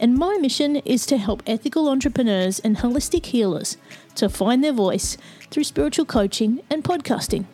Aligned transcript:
and 0.00 0.16
my 0.16 0.38
mission 0.38 0.76
is 0.76 1.04
to 1.06 1.18
help 1.18 1.42
ethical 1.46 1.88
entrepreneurs 1.88 2.58
and 2.58 2.78
holistic 2.78 3.26
healers 3.26 3.76
to 4.14 4.30
find 4.30 4.64
their 4.64 4.72
voice 4.72 5.18
through 5.50 5.64
spiritual 5.64 6.06
coaching 6.06 6.62
and 6.70 6.82
podcasting. 6.82 7.44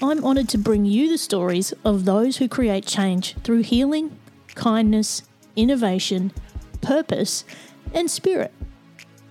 I'm 0.00 0.24
honoured 0.24 0.48
to 0.50 0.58
bring 0.58 0.84
you 0.84 1.10
the 1.10 1.18
stories 1.18 1.74
of 1.84 2.04
those 2.04 2.36
who 2.36 2.48
create 2.48 2.86
change 2.86 3.34
through 3.42 3.62
healing, 3.62 4.16
kindness, 4.54 5.24
innovation, 5.56 6.32
purpose, 6.80 7.44
and 7.92 8.08
spirit. 8.08 8.54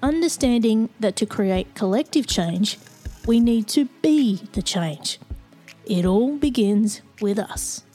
Understanding 0.03 0.89
that 0.99 1.16
to 1.16 1.25
create 1.25 1.73
collective 1.73 2.27
change, 2.27 2.77
we 3.25 3.39
need 3.39 3.69
to 3.69 3.85
be 4.02 4.41
the 4.52 4.61
change. 4.61 5.19
It 5.85 6.05
all 6.05 6.35
begins 6.35 7.02
with 7.21 7.39
us. 7.39 7.86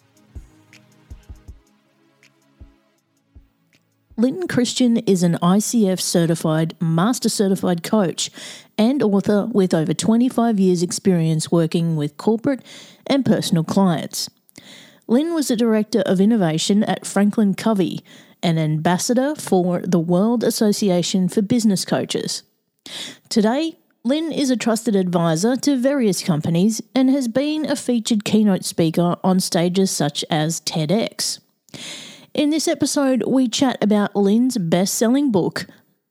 Lyn 4.16 4.46
Christian 4.46 4.98
is 4.98 5.22
an 5.22 5.38
ICF 5.42 6.00
certified, 6.00 6.74
master 6.80 7.30
certified 7.30 7.82
coach 7.82 8.30
and 8.76 9.02
author 9.02 9.46
with 9.52 9.72
over 9.72 9.94
25 9.94 10.60
years' 10.60 10.82
experience 10.82 11.50
working 11.50 11.96
with 11.96 12.18
corporate 12.18 12.62
and 13.06 13.24
personal 13.24 13.64
clients. 13.64 14.28
Lyn 15.06 15.34
was 15.34 15.48
the 15.48 15.56
Director 15.56 16.00
of 16.00 16.20
Innovation 16.20 16.84
at 16.84 17.06
Franklin 17.06 17.54
Covey, 17.54 18.04
an 18.42 18.58
ambassador 18.58 19.34
for 19.34 19.80
the 19.80 19.98
World 19.98 20.44
Association 20.44 21.28
for 21.28 21.40
Business 21.40 21.84
Coaches. 21.84 22.42
Today, 23.30 23.78
Lyn 24.04 24.30
is 24.30 24.50
a 24.50 24.56
trusted 24.56 24.94
advisor 24.94 25.56
to 25.56 25.76
various 25.76 26.22
companies 26.22 26.82
and 26.94 27.08
has 27.08 27.28
been 27.28 27.64
a 27.64 27.76
featured 27.76 28.24
keynote 28.24 28.64
speaker 28.64 29.16
on 29.24 29.40
stages 29.40 29.90
such 29.90 30.22
as 30.28 30.60
TEDx. 30.60 31.38
In 32.34 32.48
this 32.48 32.66
episode, 32.66 33.24
we 33.26 33.46
chat 33.46 33.76
about 33.82 34.16
Lyn's 34.16 34.56
best 34.56 34.94
selling 34.94 35.30
book, 35.30 35.66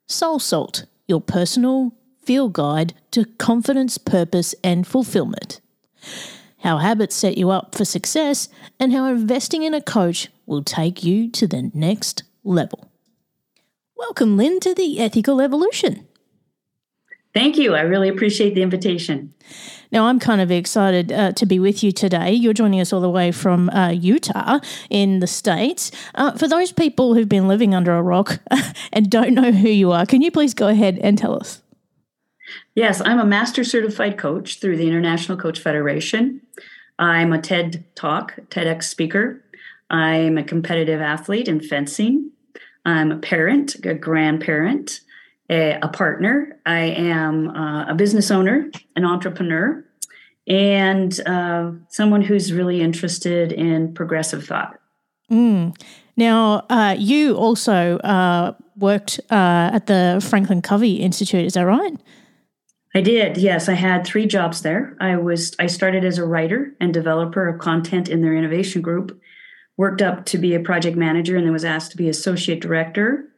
Soul 0.08 0.38
Salt 0.38 0.86
Your 1.08 1.20
Personal 1.20 1.96
Field 2.24 2.54
Guide 2.54 2.94
to 3.10 3.26
Confidence, 3.26 3.98
Purpose, 3.98 4.54
and 4.64 4.86
Fulfillment. 4.86 5.62
How 6.60 6.78
habits 6.78 7.16
set 7.16 7.40
you 7.40 7.50
up 7.50 7.74
for 7.74 7.86
success, 7.86 8.50
and 8.80 8.94
how 8.94 9.06
investing 9.06 9.64
in 9.64 9.74
a 9.74 9.82
coach 9.82 10.28
will 10.46 10.62
take 10.64 11.04
you 11.04 11.28
to 11.32 11.48
the 11.48 11.72
next 11.74 12.22
level. 12.44 12.92
Welcome, 13.96 14.38
Lynn, 14.38 14.60
to 14.60 14.76
the 14.76 15.00
Ethical 15.00 15.42
Evolution. 15.42 16.08
Thank 17.34 17.58
you. 17.58 17.74
I 17.74 17.82
really 17.82 18.10
appreciate 18.10 18.54
the 18.54 18.62
invitation. 18.62 19.34
Now, 19.92 20.06
I'm 20.06 20.20
kind 20.20 20.40
of 20.40 20.52
excited 20.52 21.12
uh, 21.12 21.34
to 21.34 21.46
be 21.46 21.60
with 21.60 21.84
you 21.84 21.92
today. 21.92 22.32
You're 22.32 22.54
joining 22.54 22.80
us 22.80 22.94
all 22.94 23.02
the 23.02 23.10
way 23.10 23.32
from 23.32 23.70
uh, 23.72 23.90
Utah 23.90 24.60
in 24.90 25.20
the 25.20 25.28
States. 25.28 25.92
Uh, 26.16 26.32
for 26.38 26.48
those 26.48 26.72
people 26.72 27.14
who've 27.14 27.28
been 27.28 27.50
living 27.50 27.76
under 27.76 27.94
a 27.94 28.02
rock 28.02 28.40
and 28.94 29.10
don't 29.10 29.34
know 29.34 29.52
who 29.52 29.68
you 29.68 29.92
are, 29.92 30.06
can 30.06 30.22
you 30.22 30.32
please 30.32 30.54
go 30.54 30.70
ahead 30.70 30.98
and 31.00 31.18
tell 31.18 31.36
us? 31.36 31.62
Yes, 32.74 33.02
I'm 33.04 33.20
a 33.20 33.26
master 33.26 33.66
certified 33.66 34.18
coach 34.18 34.60
through 34.62 34.78
the 34.78 34.88
International 34.88 35.38
Coach 35.38 35.60
Federation. 35.60 36.42
I'm 36.98 37.34
a 37.34 37.42
TED 37.42 37.84
Talk, 37.96 38.36
TEDx 38.50 38.84
speaker. 38.84 39.44
I'm 39.90 40.38
a 40.38 40.44
competitive 40.44 41.02
athlete 41.02 41.50
in 41.50 41.60
fencing. 41.60 42.32
I'm 42.86 43.12
a 43.12 43.18
parent, 43.18 43.76
a 43.84 43.94
grandparent 43.94 45.02
a, 45.52 45.78
a 45.82 45.88
partner. 45.90 46.58
I 46.66 46.80
am 46.80 47.50
uh, 47.50 47.86
a 47.90 47.96
business 47.96 48.32
owner, 48.32 48.72
an 48.96 49.06
entrepreneur, 49.06 49.86
and 50.48 51.20
uh, 51.28 51.72
someone 51.90 52.22
who's 52.22 52.54
really 52.54 52.82
interested 52.82 53.52
in 53.52 53.94
progressive 53.94 54.46
thought. 54.46 54.80
Mm. 55.30 55.76
Now, 56.18 56.66
uh, 56.70 56.96
you 56.98 57.36
also 57.36 57.98
uh, 58.00 58.54
worked 58.78 59.20
uh, 59.30 59.72
at 59.74 59.88
the 59.88 60.26
Franklin 60.28 60.62
Covey 60.62 60.96
Institute, 60.96 61.46
is 61.46 61.54
that 61.54 61.66
right? 61.66 61.94
I 62.94 63.02
did. 63.02 63.38
Yes, 63.38 63.70
I 63.70 63.74
had 63.74 64.06
three 64.06 64.26
jobs 64.26 64.62
there. 64.62 64.98
I 65.00 65.16
was 65.16 65.56
I 65.60 65.68
started 65.68 66.04
as 66.04 66.18
a 66.18 66.26
writer 66.26 66.74
and 66.82 66.94
developer 66.94 67.48
of 67.48 67.60
content 67.60 68.10
in 68.10 68.22
their 68.22 68.36
innovation 68.36 68.82
group, 68.82 69.18
worked 69.78 70.02
up 70.02 70.26
to 70.26 70.38
be 70.38 70.54
a 70.56 70.60
project 70.60 70.98
manager, 70.98 71.38
and 71.38 71.46
then 71.46 71.54
was 71.54 71.64
asked 71.64 71.92
to 71.92 71.98
be 71.98 72.10
associate 72.10 72.60
director 72.60 73.31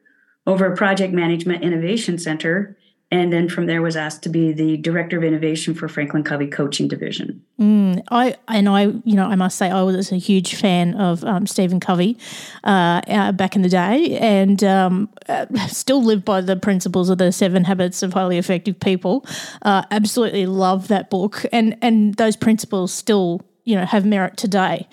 over 0.46 0.66
a 0.66 0.76
project 0.76 1.14
management 1.14 1.64
innovation 1.64 2.18
center 2.18 2.78
and 3.12 3.32
then 3.32 3.48
from 3.48 3.68
there 3.68 3.80
was 3.84 3.96
asked 3.96 4.24
to 4.24 4.30
be 4.30 4.52
the 4.52 4.76
director 4.78 5.18
of 5.18 5.24
innovation 5.24 5.74
for 5.76 5.88
franklin 5.88 6.24
covey 6.24 6.48
coaching 6.48 6.88
division. 6.88 7.44
Mm, 7.60 8.04
i 8.10 8.36
and 8.48 8.68
i 8.68 8.84
you 8.84 9.16
know 9.16 9.26
i 9.26 9.36
must 9.36 9.58
say 9.58 9.70
i 9.70 9.82
was 9.84 10.12
a 10.12 10.18
huge 10.18 10.56
fan 10.56 10.96
of 10.96 11.24
um, 11.24 11.46
stephen 11.46 11.80
covey 11.80 12.18
uh, 12.64 13.02
uh, 13.08 13.32
back 13.32 13.56
in 13.56 13.62
the 13.62 13.70
day 13.70 14.18
and 14.18 14.64
um, 14.64 15.10
uh, 15.30 15.46
still 15.68 16.04
live 16.04 16.26
by 16.26 16.42
the 16.42 16.56
principles 16.56 17.10
of 17.10 17.18
the 17.20 17.32
seven 17.32 17.64
habits 17.64 18.04
of 18.04 18.14
highly 18.14 18.38
effective 18.38 18.80
people. 18.80 19.26
Uh, 19.62 19.84
absolutely 19.92 20.46
love 20.46 20.88
that 20.88 21.10
book 21.10 21.46
and 21.52 21.78
and 21.82 22.16
those 22.16 22.36
principles 22.36 22.94
still 22.94 23.42
you 23.64 23.76
know 23.76 23.86
have 23.86 24.06
merit 24.06 24.38
today. 24.38 24.88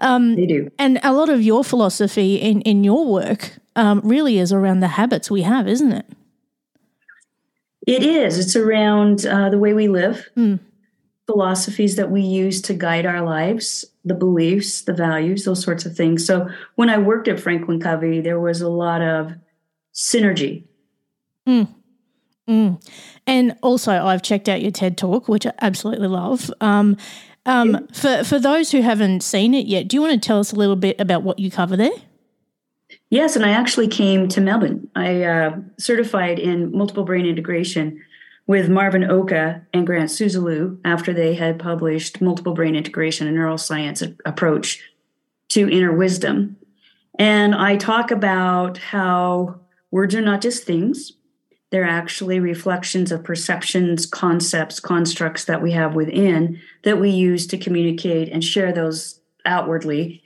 Um, 0.00 0.34
they 0.34 0.46
do. 0.46 0.70
and 0.78 0.98
a 1.02 1.12
lot 1.12 1.28
of 1.28 1.42
your 1.42 1.64
philosophy 1.64 2.36
in 2.36 2.60
in 2.62 2.84
your 2.84 3.06
work 3.06 3.58
um, 3.76 4.00
really 4.04 4.38
is 4.38 4.52
around 4.52 4.80
the 4.80 4.88
habits 4.88 5.30
we 5.30 5.42
have, 5.42 5.68
isn't 5.68 5.92
it? 5.92 6.06
It 7.86 8.02
is. 8.02 8.38
It's 8.38 8.56
around 8.56 9.26
uh, 9.26 9.50
the 9.50 9.58
way 9.58 9.74
we 9.74 9.88
live, 9.88 10.28
mm. 10.36 10.58
philosophies 11.26 11.96
that 11.96 12.10
we 12.10 12.22
use 12.22 12.62
to 12.62 12.74
guide 12.74 13.04
our 13.04 13.22
lives, 13.22 13.84
the 14.04 14.14
beliefs, 14.14 14.82
the 14.82 14.94
values, 14.94 15.44
those 15.44 15.62
sorts 15.62 15.84
of 15.84 15.94
things. 15.94 16.26
So 16.26 16.48
when 16.76 16.88
I 16.88 16.98
worked 16.98 17.28
at 17.28 17.40
Franklin 17.40 17.80
Covey, 17.80 18.20
there 18.20 18.40
was 18.40 18.62
a 18.62 18.70
lot 18.70 19.02
of 19.02 19.32
synergy. 19.92 20.64
Mm. 21.46 21.68
Mm. 22.48 22.82
And 23.26 23.56
also, 23.62 23.92
I've 23.92 24.22
checked 24.22 24.48
out 24.48 24.62
your 24.62 24.70
TED 24.70 24.96
talk, 24.96 25.28
which 25.28 25.46
I 25.46 25.52
absolutely 25.60 26.08
love. 26.08 26.50
Um, 26.60 26.96
um, 27.46 27.86
for 27.88 28.24
for 28.24 28.38
those 28.38 28.70
who 28.70 28.80
haven't 28.80 29.22
seen 29.22 29.54
it 29.54 29.66
yet, 29.66 29.88
do 29.88 29.96
you 29.96 30.00
want 30.00 30.14
to 30.14 30.26
tell 30.26 30.38
us 30.38 30.52
a 30.52 30.56
little 30.56 30.76
bit 30.76 30.98
about 30.98 31.22
what 31.22 31.38
you 31.38 31.50
cover 31.50 31.76
there? 31.76 31.90
Yes, 33.10 33.36
and 33.36 33.44
I 33.44 33.50
actually 33.50 33.88
came 33.88 34.28
to 34.28 34.40
Melbourne. 34.40 34.88
I 34.96 35.22
uh, 35.22 35.56
certified 35.78 36.38
in 36.38 36.76
multiple 36.76 37.04
brain 37.04 37.26
integration 37.26 38.02
with 38.46 38.68
Marvin 38.68 39.04
Oka 39.10 39.62
and 39.72 39.86
Grant 39.86 40.10
Soosalu 40.10 40.78
after 40.84 41.12
they 41.12 41.34
had 41.34 41.58
published 41.58 42.20
Multiple 42.20 42.54
Brain 42.54 42.76
Integration, 42.76 43.26
a 43.26 43.30
neuroscience 43.30 44.16
approach 44.26 44.82
to 45.50 45.70
inner 45.70 45.92
wisdom. 45.92 46.56
And 47.18 47.54
I 47.54 47.76
talk 47.76 48.10
about 48.10 48.78
how 48.78 49.60
words 49.90 50.14
are 50.14 50.20
not 50.20 50.42
just 50.42 50.64
things, 50.64 51.12
they're 51.70 51.84
actually 51.84 52.38
reflections 52.38 53.10
of 53.10 53.24
perceptions, 53.24 54.06
concepts, 54.06 54.78
constructs 54.78 55.46
that 55.46 55.60
we 55.60 55.72
have 55.72 55.96
within 55.96 56.60
that 56.84 57.00
we 57.00 57.10
use 57.10 57.48
to 57.48 57.58
communicate 57.58 58.28
and 58.28 58.44
share 58.44 58.72
those 58.72 59.20
outwardly. 59.44 60.22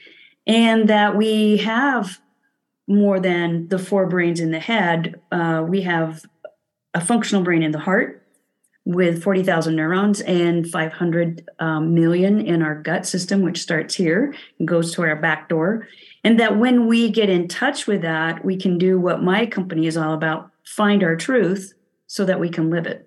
And 0.47 0.91
that 0.91 1.17
we 1.17 1.57
have 1.59 2.19
more 2.89 3.21
than 3.21 3.69
the 3.69 3.79
four 3.79 4.07
brains 4.07 4.41
in 4.41 4.51
the 4.51 4.59
head. 4.59 5.21
Uh, 5.31 5.65
we 5.67 5.83
have 5.83 6.25
a 6.95 7.01
functional 7.01 7.45
brain 7.45 7.63
in 7.63 7.71
the 7.71 7.79
heart 7.79 8.23
with 8.85 9.23
40,000 9.23 9.77
neurons 9.77 10.23
and 10.23 10.67
500 10.67 11.47
um, 11.59 11.93
million 11.93 12.41
in 12.41 12.63
our 12.63 12.75
gut 12.75 13.05
system, 13.05 13.43
which 13.43 13.61
starts 13.61 13.95
here 13.95 14.35
and 14.59 14.67
goes 14.67 14.95
to 14.95 15.03
our 15.03 15.15
back 15.15 15.51
door. 15.51 15.87
And 16.25 16.41
that 16.41 16.59
when 16.59 16.87
we 16.87 17.11
get 17.11 17.29
in 17.29 17.49
touch 17.49 17.87
with 17.87 18.01
that, 18.01 18.45
we 18.47 18.57
can 18.57 18.79
do 18.79 18.99
what 18.99 19.23
my 19.23 19.45
company 19.45 19.87
is 19.87 19.99
all 19.99 20.15
about 20.15 20.51
find 20.65 21.03
our 21.03 21.17
truth 21.17 21.75
so 22.07 22.25
that 22.25 22.41
we 22.41 22.49
can 22.49 22.71
live 22.71 22.87
it. 22.87 23.07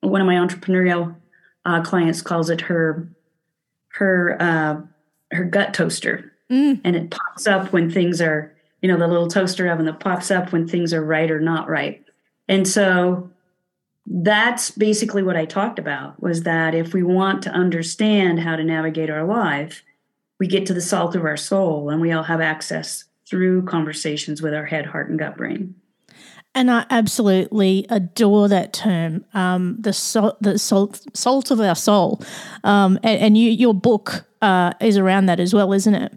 One 0.00 0.20
of 0.20 0.26
my 0.26 0.34
entrepreneurial 0.34 1.16
uh, 1.64 1.82
clients 1.82 2.20
calls 2.20 2.50
it 2.50 2.62
her 2.62 3.08
her 3.94 4.36
uh, 4.40 4.80
her 5.32 5.44
gut 5.44 5.74
toaster, 5.74 6.32
mm. 6.50 6.80
and 6.84 6.96
it 6.96 7.10
pops 7.10 7.46
up 7.46 7.72
when 7.72 7.90
things 7.90 8.20
are 8.20 8.54
you 8.82 8.88
know, 8.88 8.98
the 8.98 9.08
little 9.08 9.28
toaster 9.28 9.68
oven 9.68 9.86
that 9.86 10.00
pops 10.00 10.30
up 10.30 10.52
when 10.52 10.66
things 10.66 10.92
are 10.92 11.04
right 11.04 11.30
or 11.30 11.40
not 11.40 11.68
right. 11.68 12.04
And 12.48 12.66
so 12.66 13.30
that's 14.06 14.70
basically 14.72 15.22
what 15.22 15.36
I 15.36 15.44
talked 15.44 15.78
about 15.78 16.20
was 16.22 16.42
that 16.42 16.74
if 16.74 16.92
we 16.92 17.02
want 17.02 17.42
to 17.44 17.50
understand 17.50 18.40
how 18.40 18.56
to 18.56 18.64
navigate 18.64 19.10
our 19.10 19.24
life, 19.24 19.82
we 20.38 20.46
get 20.46 20.66
to 20.66 20.74
the 20.74 20.80
salt 20.80 21.14
of 21.14 21.24
our 21.24 21.36
soul 21.36 21.90
and 21.90 22.00
we 22.00 22.10
all 22.10 22.24
have 22.24 22.40
access 22.40 23.04
through 23.26 23.62
conversations 23.66 24.42
with 24.42 24.54
our 24.54 24.66
head, 24.66 24.86
heart, 24.86 25.08
and 25.10 25.18
gut 25.18 25.36
brain. 25.36 25.74
And 26.54 26.68
I 26.68 26.84
absolutely 26.90 27.86
adore 27.90 28.48
that 28.48 28.72
term, 28.72 29.24
um, 29.34 29.76
the 29.78 29.92
salt, 29.92 30.42
the 30.42 30.58
salt, 30.58 31.06
salt 31.14 31.52
of 31.52 31.60
our 31.60 31.76
soul. 31.76 32.20
Um, 32.64 32.98
and, 33.04 33.20
and 33.20 33.38
you, 33.38 33.50
your 33.50 33.74
book 33.74 34.24
uh, 34.42 34.72
is 34.80 34.96
around 34.96 35.26
that 35.26 35.38
as 35.38 35.54
well, 35.54 35.72
isn't 35.72 35.94
it? 35.94 36.12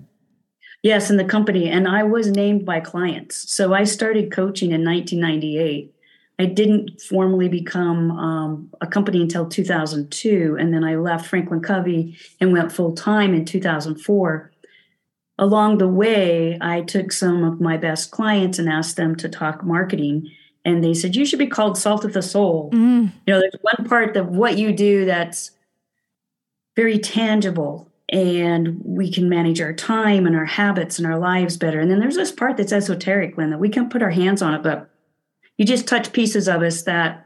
Yes, 0.83 1.09
in 1.09 1.17
the 1.17 1.25
company. 1.25 1.69
And 1.69 1.87
I 1.87 2.03
was 2.03 2.27
named 2.27 2.65
by 2.65 2.79
clients. 2.79 3.51
So 3.51 3.73
I 3.73 3.85
started 3.85 4.31
coaching 4.31 4.71
in 4.71 4.83
1998. 4.83 5.93
I 6.39 6.45
didn't 6.45 7.01
formally 7.01 7.47
become 7.47 8.11
um, 8.11 8.69
a 8.81 8.87
company 8.87 9.21
until 9.21 9.47
2002. 9.47 10.57
And 10.59 10.73
then 10.73 10.83
I 10.83 10.95
left 10.95 11.27
Franklin 11.27 11.61
Covey 11.61 12.17
and 12.39 12.51
went 12.51 12.71
full 12.71 12.93
time 12.93 13.33
in 13.33 13.45
2004 13.45 14.51
along 15.37 15.77
the 15.77 15.87
way, 15.87 16.57
I 16.61 16.81
took 16.81 17.11
some 17.11 17.43
of 17.43 17.59
my 17.59 17.77
best 17.77 18.11
clients 18.11 18.59
and 18.59 18.69
asked 18.69 18.95
them 18.95 19.15
to 19.17 19.29
talk 19.29 19.63
marketing. 19.63 20.31
And 20.65 20.83
they 20.83 20.93
said, 20.93 21.15
You 21.15 21.25
should 21.25 21.39
be 21.39 21.47
called 21.47 21.77
Salt 21.77 22.05
of 22.05 22.13
the 22.13 22.21
Soul. 22.21 22.71
Mm. 22.71 23.11
You 23.25 23.33
know, 23.33 23.39
there's 23.39 23.55
one 23.61 23.87
part 23.87 24.15
of 24.15 24.29
what 24.29 24.57
you 24.57 24.71
do 24.71 25.05
that's 25.05 25.51
very 26.75 26.97
tangible 26.97 27.89
and 28.13 28.79
we 28.85 29.11
can 29.11 29.27
manage 29.27 29.59
our 29.59 29.73
time 29.73 30.27
and 30.27 30.35
our 30.35 30.45
habits 30.45 30.99
and 30.99 31.07
our 31.07 31.17
lives 31.17 31.57
better. 31.57 31.79
And 31.79 31.89
then 31.89 31.99
there's 31.99 32.15
this 32.15 32.31
part 32.31 32.57
that's 32.57 32.71
esoteric, 32.71 33.35
Lyn, 33.37 33.49
that 33.49 33.59
we 33.59 33.69
can't 33.69 33.91
put 33.91 34.03
our 34.03 34.11
hands 34.11 34.43
on 34.43 34.53
it, 34.53 34.61
but 34.61 34.87
you 35.57 35.65
just 35.65 35.87
touch 35.87 36.13
pieces 36.13 36.47
of 36.47 36.61
us 36.61 36.83
that 36.83 37.25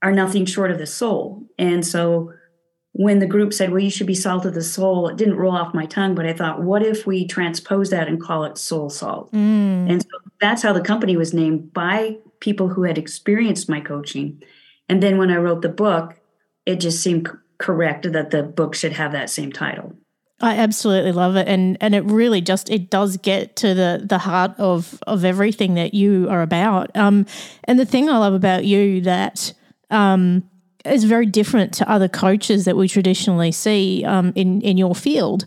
are 0.00 0.12
nothing 0.12 0.46
short 0.46 0.70
of 0.70 0.78
the 0.78 0.86
soul. 0.86 1.42
And 1.58 1.86
so 1.86 2.32
when 2.92 3.18
the 3.18 3.26
group 3.26 3.52
said, 3.52 3.70
well, 3.70 3.82
you 3.82 3.90
should 3.90 4.06
be 4.06 4.14
salt 4.14 4.46
of 4.46 4.54
the 4.54 4.62
soul, 4.62 5.08
it 5.08 5.18
didn't 5.18 5.36
roll 5.36 5.54
off 5.54 5.74
my 5.74 5.84
tongue, 5.84 6.14
but 6.14 6.24
I 6.24 6.32
thought, 6.32 6.62
what 6.62 6.82
if 6.82 7.06
we 7.06 7.26
transpose 7.26 7.90
that 7.90 8.08
and 8.08 8.18
call 8.18 8.44
it 8.44 8.56
soul 8.56 8.88
salt? 8.88 9.30
Mm. 9.32 9.90
And 9.90 10.02
so 10.02 10.08
that's 10.40 10.62
how 10.62 10.72
the 10.72 10.80
company 10.80 11.18
was 11.18 11.34
named 11.34 11.74
by 11.74 12.16
people 12.40 12.68
who 12.68 12.84
had 12.84 12.96
experienced 12.96 13.68
my 13.68 13.80
coaching. 13.80 14.42
And 14.88 15.02
then 15.02 15.18
when 15.18 15.30
I 15.30 15.36
wrote 15.36 15.60
the 15.60 15.68
book, 15.68 16.18
it 16.64 16.76
just 16.76 17.02
seemed 17.02 17.28
correct 17.58 18.10
that 18.10 18.30
the 18.30 18.42
book 18.42 18.74
should 18.74 18.92
have 18.92 19.12
that 19.12 19.28
same 19.28 19.52
title. 19.52 19.94
I 20.44 20.56
absolutely 20.56 21.12
love 21.12 21.36
it, 21.36 21.48
and 21.48 21.78
and 21.80 21.94
it 21.94 22.04
really 22.04 22.42
just 22.42 22.68
it 22.68 22.90
does 22.90 23.16
get 23.16 23.56
to 23.56 23.72
the 23.72 24.04
the 24.04 24.18
heart 24.18 24.52
of 24.58 25.02
of 25.06 25.24
everything 25.24 25.74
that 25.74 25.94
you 25.94 26.28
are 26.28 26.42
about. 26.42 26.94
Um, 26.94 27.24
and 27.64 27.78
the 27.78 27.86
thing 27.86 28.10
I 28.10 28.18
love 28.18 28.34
about 28.34 28.64
you 28.66 29.00
that 29.00 29.54
um 29.90 30.44
is 30.84 31.04
very 31.04 31.24
different 31.24 31.72
to 31.72 31.90
other 31.90 32.08
coaches 32.08 32.66
that 32.66 32.76
we 32.76 32.88
traditionally 32.88 33.52
see 33.52 34.04
um, 34.04 34.32
in 34.34 34.60
in 34.60 34.76
your 34.76 34.94
field. 34.94 35.46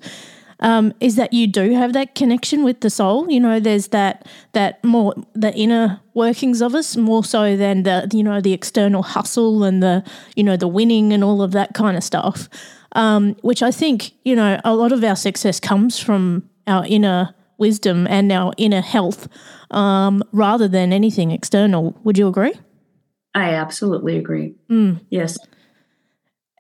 Um, 0.62 0.96
is 1.00 1.18
that 1.18 1.34
you 1.34 1.46
do 1.46 1.76
have 1.76 1.94
that 1.94 2.16
connection 2.16 2.64
with 2.64 2.80
the 2.82 2.90
soul. 2.90 3.30
You 3.30 3.40
know, 3.40 3.60
there's 3.60 3.90
that 3.90 4.26
that 4.54 4.84
more 4.84 5.14
the 5.34 5.54
inner 5.54 6.00
workings 6.16 6.64
of 6.64 6.74
us 6.74 6.98
more 6.98 7.24
so 7.24 7.56
than 7.56 7.84
the 7.84 8.10
you 8.12 8.24
know 8.24 8.42
the 8.42 8.54
external 8.54 9.04
hustle 9.04 9.64
and 9.64 9.84
the 9.84 10.04
you 10.36 10.44
know 10.44 10.58
the 10.58 10.68
winning 10.68 11.14
and 11.14 11.24
all 11.24 11.44
of 11.44 11.52
that 11.52 11.76
kind 11.76 11.96
of 11.96 12.04
stuff. 12.04 12.50
Um, 12.98 13.36
which 13.44 13.62
I 13.62 13.72
think 13.72 14.12
you 14.26 14.36
know 14.36 14.60
a 14.64 14.74
lot 14.74 14.92
of 14.92 15.04
our 15.04 15.16
success 15.16 15.60
comes 15.60 16.00
from 16.00 16.50
our 16.66 16.84
inner 16.88 17.36
wisdom 17.60 18.08
and 18.08 18.32
our 18.32 18.54
inner 18.58 18.82
health 18.82 19.28
um, 19.72 20.24
rather 20.32 20.68
than 20.68 20.92
anything 20.92 21.32
external. 21.32 21.96
Would 22.04 22.18
you 22.18 22.28
agree? 22.28 22.54
I 23.36 23.54
absolutely 23.54 24.18
agree. 24.18 24.56
Mm. 24.70 25.00
Yes. 25.10 25.38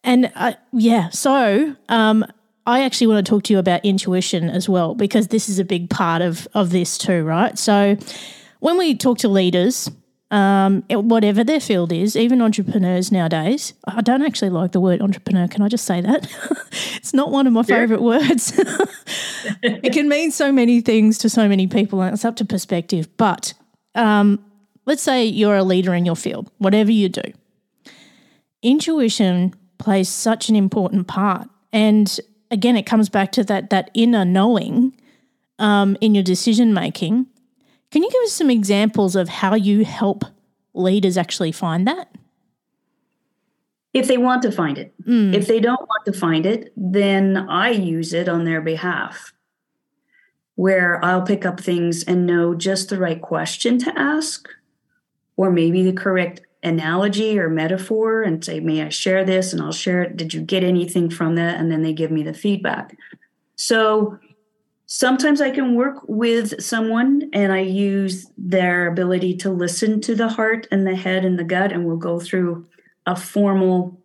And 0.03 0.31
uh, 0.35 0.53
yeah, 0.73 1.09
so 1.09 1.75
um, 1.89 2.23
I 2.65 2.83
actually 2.83 3.07
want 3.07 3.25
to 3.25 3.29
talk 3.29 3.43
to 3.43 3.53
you 3.53 3.59
about 3.59 3.83
intuition 3.83 4.49
as 4.49 4.69
well, 4.69 4.93
because 4.93 5.27
this 5.29 5.49
is 5.49 5.59
a 5.59 5.65
big 5.65 5.89
part 5.89 6.21
of, 6.21 6.47
of 6.53 6.69
this 6.69 6.97
too, 6.97 7.23
right? 7.23 7.57
So 7.57 7.97
when 8.59 8.77
we 8.77 8.95
talk 8.95 9.17
to 9.19 9.27
leaders, 9.27 9.89
um, 10.29 10.83
whatever 10.89 11.43
their 11.43 11.59
field 11.59 11.91
is, 11.91 12.15
even 12.15 12.41
entrepreneurs 12.41 13.11
nowadays, 13.11 13.73
I 13.85 14.01
don't 14.01 14.23
actually 14.23 14.49
like 14.49 14.73
the 14.73 14.79
word 14.79 15.01
entrepreneur. 15.01 15.47
Can 15.47 15.61
I 15.61 15.69
just 15.69 15.85
say 15.85 16.01
that? 16.01 16.27
it's 16.95 17.13
not 17.13 17.31
one 17.31 17.47
of 17.47 17.53
my 17.53 17.61
yeah. 17.61 17.77
favorite 17.77 18.01
words. 18.01 18.53
it 19.63 19.93
can 19.93 20.09
mean 20.09 20.31
so 20.31 20.51
many 20.51 20.81
things 20.81 21.17
to 21.19 21.29
so 21.29 21.47
many 21.47 21.67
people, 21.67 22.01
and 22.01 22.13
it's 22.13 22.25
up 22.25 22.35
to 22.37 22.45
perspective. 22.45 23.07
But 23.17 23.53
um, 23.95 24.43
Let's 24.87 25.03
say 25.03 25.25
you're 25.25 25.57
a 25.57 25.65
leader 25.65 25.93
in 25.93 26.05
your 26.05 26.15
field, 26.15 26.49
whatever 26.59 26.91
you 26.91 27.09
do. 27.09 27.33
Intuition 28.63 29.53
plays 29.79 30.07
such 30.07 30.47
an 30.47 30.55
important 30.55 31.07
part. 31.07 31.49
And 31.73 32.17
again, 32.49 32.77
it 32.77 32.85
comes 32.85 33.09
back 33.09 33.33
to 33.33 33.43
that, 33.43 33.69
that 33.69 33.91
inner 33.93 34.23
knowing 34.23 34.97
um, 35.59 35.97
in 35.99 36.15
your 36.15 36.23
decision 36.23 36.73
making. 36.73 37.27
Can 37.91 38.03
you 38.03 38.09
give 38.09 38.23
us 38.23 38.33
some 38.33 38.49
examples 38.49 39.15
of 39.15 39.29
how 39.29 39.55
you 39.55 39.85
help 39.85 40.25
leaders 40.73 41.17
actually 41.17 41.51
find 41.51 41.87
that? 41.87 42.09
If 43.93 44.07
they 44.07 44.17
want 44.17 44.41
to 44.43 44.51
find 44.51 44.77
it. 44.77 44.93
Mm. 45.07 45.33
If 45.33 45.47
they 45.47 45.59
don't 45.59 45.81
want 45.81 46.05
to 46.05 46.13
find 46.13 46.45
it, 46.45 46.71
then 46.75 47.37
I 47.37 47.69
use 47.69 48.13
it 48.13 48.29
on 48.29 48.43
their 48.43 48.61
behalf, 48.61 49.33
where 50.55 51.03
I'll 51.03 51.23
pick 51.23 51.45
up 51.45 51.59
things 51.59 52.03
and 52.03 52.27
know 52.27 52.53
just 52.53 52.89
the 52.89 52.99
right 52.99 53.21
question 53.21 53.79
to 53.79 53.97
ask 53.97 54.47
or 55.35 55.49
maybe 55.49 55.83
the 55.83 55.93
correct 55.93 56.41
analogy 56.63 57.39
or 57.39 57.49
metaphor 57.49 58.21
and 58.23 58.43
say, 58.43 58.59
May 58.59 58.83
I 58.83 58.89
share 58.89 59.23
this? 59.23 59.53
And 59.53 59.61
I'll 59.61 59.71
share 59.71 60.03
it. 60.03 60.17
Did 60.17 60.33
you 60.33 60.41
get 60.41 60.63
anything 60.63 61.09
from 61.09 61.35
that? 61.35 61.59
And 61.59 61.71
then 61.71 61.81
they 61.81 61.93
give 61.93 62.11
me 62.11 62.23
the 62.23 62.33
feedback. 62.33 62.97
So 63.55 64.19
sometimes 64.87 65.41
I 65.41 65.51
can 65.51 65.75
work 65.75 66.01
with 66.07 66.61
someone 66.61 67.29
and 67.33 67.53
I 67.53 67.59
use 67.59 68.31
their 68.37 68.87
ability 68.87 69.37
to 69.37 69.51
listen 69.51 70.01
to 70.01 70.15
the 70.15 70.29
heart 70.29 70.67
and 70.71 70.87
the 70.87 70.95
head 70.95 71.23
and 71.23 71.37
the 71.37 71.43
gut, 71.43 71.71
and 71.71 71.85
we'll 71.85 71.97
go 71.97 72.19
through 72.19 72.65
a 73.05 73.15
formal 73.15 74.01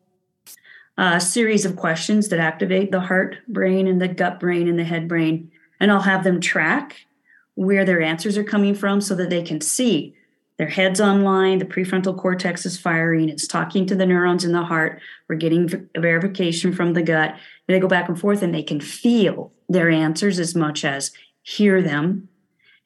uh, 0.99 1.19
series 1.19 1.65
of 1.65 1.77
questions 1.77 2.29
that 2.29 2.39
activate 2.39 2.91
the 2.91 3.01
heart 3.01 3.37
brain 3.49 3.87
and 3.87 4.01
the 4.01 4.09
gut 4.09 4.39
brain 4.39 4.69
and 4.69 4.79
the 4.79 4.85
head 4.85 5.09
brain. 5.09 5.51
And 5.81 5.91
I'll 5.91 6.03
have 6.03 6.25
them 6.25 6.41
track 6.41 7.07
where 7.55 7.85
their 7.85 8.03
answers 8.03 8.37
are 8.37 8.45
coming 8.45 8.75
from 8.75 9.01
so 9.01 9.15
that 9.15 9.31
they 9.31 9.43
can 9.43 9.61
see 9.61 10.15
their 10.59 10.69
head's 10.69 11.01
online, 11.01 11.59
the 11.59 11.65
prefrontal 11.65 12.17
cortex 12.17 12.67
is 12.67 12.79
firing, 12.79 13.29
it's 13.29 13.47
talking 13.47 13.87
to 13.87 13.95
the 13.95 14.07
neurons 14.07 14.45
in 14.45 14.53
the 14.53 14.63
heart. 14.63 15.01
We're 15.29 15.37
getting 15.37 15.89
verification 15.97 16.73
from 16.73 16.93
the 16.93 17.03
gut. 17.03 17.31
And 17.31 17.41
they 17.75 17.81
go 17.81 17.89
back 17.89 18.09
and 18.09 18.21
forth 18.21 18.43
and 18.43 18.55
they 18.55 18.63
can 18.63 18.81
feel 18.81 19.53
their 19.73 19.91
answers 19.91 20.39
as 20.39 20.55
much 20.55 20.85
as 20.85 21.13
hear 21.43 21.83
them. 21.83 22.29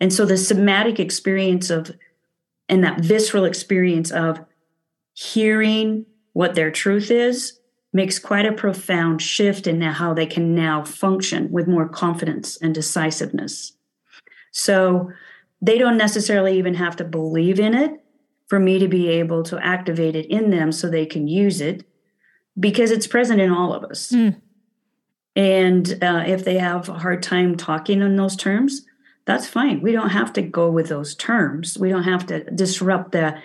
And 0.00 0.12
so 0.12 0.24
the 0.24 0.36
somatic 0.36 0.98
experience 1.00 1.70
of, 1.70 1.90
and 2.68 2.82
that 2.84 3.00
visceral 3.00 3.44
experience 3.44 4.10
of 4.10 4.40
hearing 5.12 6.06
what 6.32 6.54
their 6.54 6.70
truth 6.70 7.10
is 7.10 7.58
makes 7.92 8.18
quite 8.18 8.44
a 8.44 8.52
profound 8.52 9.22
shift 9.22 9.66
in 9.66 9.80
how 9.80 10.12
they 10.12 10.26
can 10.26 10.54
now 10.54 10.84
function 10.84 11.50
with 11.50 11.66
more 11.66 11.88
confidence 11.88 12.58
and 12.58 12.74
decisiveness. 12.74 13.72
So 14.52 15.10
they 15.62 15.78
don't 15.78 15.96
necessarily 15.96 16.58
even 16.58 16.74
have 16.74 16.96
to 16.96 17.04
believe 17.04 17.58
in 17.58 17.74
it 17.74 17.92
for 18.48 18.58
me 18.58 18.78
to 18.78 18.88
be 18.88 19.08
able 19.08 19.42
to 19.44 19.58
activate 19.64 20.14
it 20.14 20.26
in 20.26 20.50
them 20.50 20.72
so 20.72 20.88
they 20.88 21.06
can 21.06 21.26
use 21.26 21.60
it 21.60 21.84
because 22.58 22.90
it's 22.90 23.06
present 23.06 23.40
in 23.40 23.50
all 23.50 23.72
of 23.72 23.84
us. 23.84 24.12
Mm. 24.12 24.40
And 25.36 26.02
uh, 26.02 26.24
if 26.26 26.44
they 26.44 26.58
have 26.58 26.88
a 26.88 26.94
hard 26.94 27.22
time 27.22 27.56
talking 27.56 28.00
in 28.00 28.16
those 28.16 28.36
terms, 28.36 28.86
that's 29.26 29.46
fine. 29.46 29.82
We 29.82 29.92
don't 29.92 30.10
have 30.10 30.32
to 30.32 30.42
go 30.42 30.70
with 30.70 30.88
those 30.88 31.14
terms. 31.14 31.76
We 31.78 31.90
don't 31.90 32.04
have 32.04 32.26
to 32.26 32.44
disrupt 32.50 33.12
the 33.12 33.38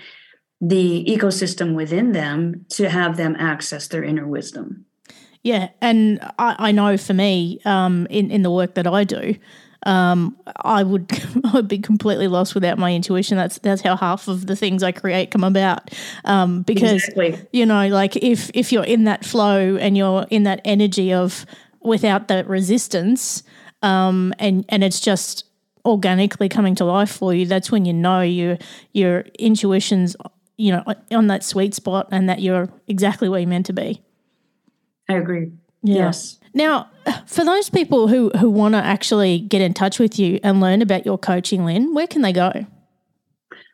the 0.63 1.03
ecosystem 1.05 1.73
within 1.73 2.11
them 2.11 2.65
to 2.69 2.87
have 2.87 3.17
them 3.17 3.35
access 3.39 3.87
their 3.87 4.03
inner 4.03 4.27
wisdom. 4.27 4.85
Yeah, 5.41 5.69
and 5.81 6.19
I, 6.37 6.55
I 6.59 6.71
know 6.71 6.97
for 6.97 7.13
me, 7.13 7.59
um, 7.65 8.07
in 8.09 8.31
in 8.31 8.43
the 8.43 8.51
work 8.51 8.75
that 8.75 8.85
I 8.85 9.03
do, 9.03 9.35
um, 9.87 10.37
I 10.57 10.83
would 10.83 11.11
I 11.45 11.51
would 11.53 11.67
be 11.67 11.79
completely 11.79 12.27
lost 12.27 12.53
without 12.53 12.77
my 12.77 12.93
intuition. 12.93 13.37
That's 13.37 13.57
that's 13.59 13.81
how 13.81 13.97
half 13.97 14.27
of 14.27 14.45
the 14.45 14.55
things 14.55 14.83
I 14.83 14.91
create 14.91 15.31
come 15.31 15.43
about. 15.43 15.89
Um, 16.25 16.61
because 16.61 17.03
exactly. 17.03 17.47
you 17.51 17.65
know, 17.65 17.87
like 17.87 18.15
if 18.17 18.51
if 18.53 18.71
you're 18.71 18.85
in 18.85 19.05
that 19.05 19.25
flow 19.25 19.77
and 19.77 19.97
you're 19.97 20.27
in 20.29 20.43
that 20.43 20.61
energy 20.63 21.11
of 21.11 21.45
without 21.81 22.27
that 22.27 22.47
resistance, 22.47 23.43
um, 23.81 24.33
and 24.39 24.65
and 24.69 24.83
it's 24.83 24.99
just 24.99 25.45
organically 25.85 26.49
coming 26.49 26.75
to 26.75 26.85
life 26.85 27.11
for 27.11 27.33
you, 27.33 27.45
that's 27.45 27.71
when 27.71 27.85
you 27.85 27.93
know 27.93 28.21
your 28.21 28.57
your 28.93 29.21
intuition's 29.39 30.15
you 30.57 30.71
know 30.71 30.83
on 31.11 31.27
that 31.27 31.43
sweet 31.43 31.73
spot 31.73 32.07
and 32.11 32.29
that 32.29 32.41
you're 32.41 32.69
exactly 32.87 33.29
where 33.29 33.39
you're 33.39 33.49
meant 33.49 33.65
to 33.65 33.73
be. 33.73 34.01
I 35.09 35.13
agree. 35.15 35.51
Yeah. 35.83 35.95
Yes. 36.05 36.39
Now, 36.53 36.89
for 37.25 37.43
those 37.45 37.69
people 37.69 38.07
who, 38.07 38.29
who 38.31 38.49
want 38.49 38.75
to 38.75 38.79
actually 38.79 39.39
get 39.39 39.61
in 39.61 39.73
touch 39.73 39.99
with 39.99 40.19
you 40.19 40.39
and 40.43 40.59
learn 40.59 40.81
about 40.81 41.05
your 41.05 41.17
coaching, 41.17 41.65
Lyn, 41.65 41.93
where 41.93 42.07
can 42.07 42.21
they 42.21 42.33
go? 42.33 42.65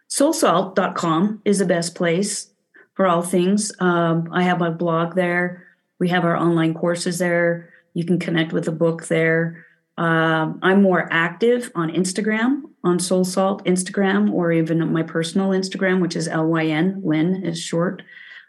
Soulsalt.com 0.10 1.42
is 1.44 1.60
the 1.60 1.66
best 1.66 1.96
place 1.96 2.52
for 2.94 3.08
all 3.08 3.22
things. 3.22 3.72
Um, 3.80 4.30
I 4.32 4.44
have 4.44 4.60
my 4.60 4.70
blog 4.70 5.16
there. 5.16 5.68
We 6.00 6.10
have 6.10 6.24
our 6.24 6.38
online 6.38 6.74
courses 6.74 7.18
there. 7.18 7.74
You 7.98 8.06
can 8.06 8.20
connect 8.20 8.54
with 8.54 8.66
the 8.66 8.72
book 8.72 9.08
there. 9.08 9.66
Um, 9.98 10.60
I'm 10.62 10.84
more 10.84 11.10
active 11.10 11.72
on 11.74 11.90
Instagram 11.90 12.62
on 12.84 13.00
Soul 13.00 13.26
Salt 13.26 13.66
Instagram 13.66 14.32
or 14.32 14.52
even 14.52 14.94
my 14.94 15.02
personal 15.02 15.50
Instagram, 15.50 16.00
which 16.00 16.16
is 16.16 16.28
LYN, 16.28 17.02
Lynn 17.04 17.44
is 17.44 17.60
short, 17.60 18.04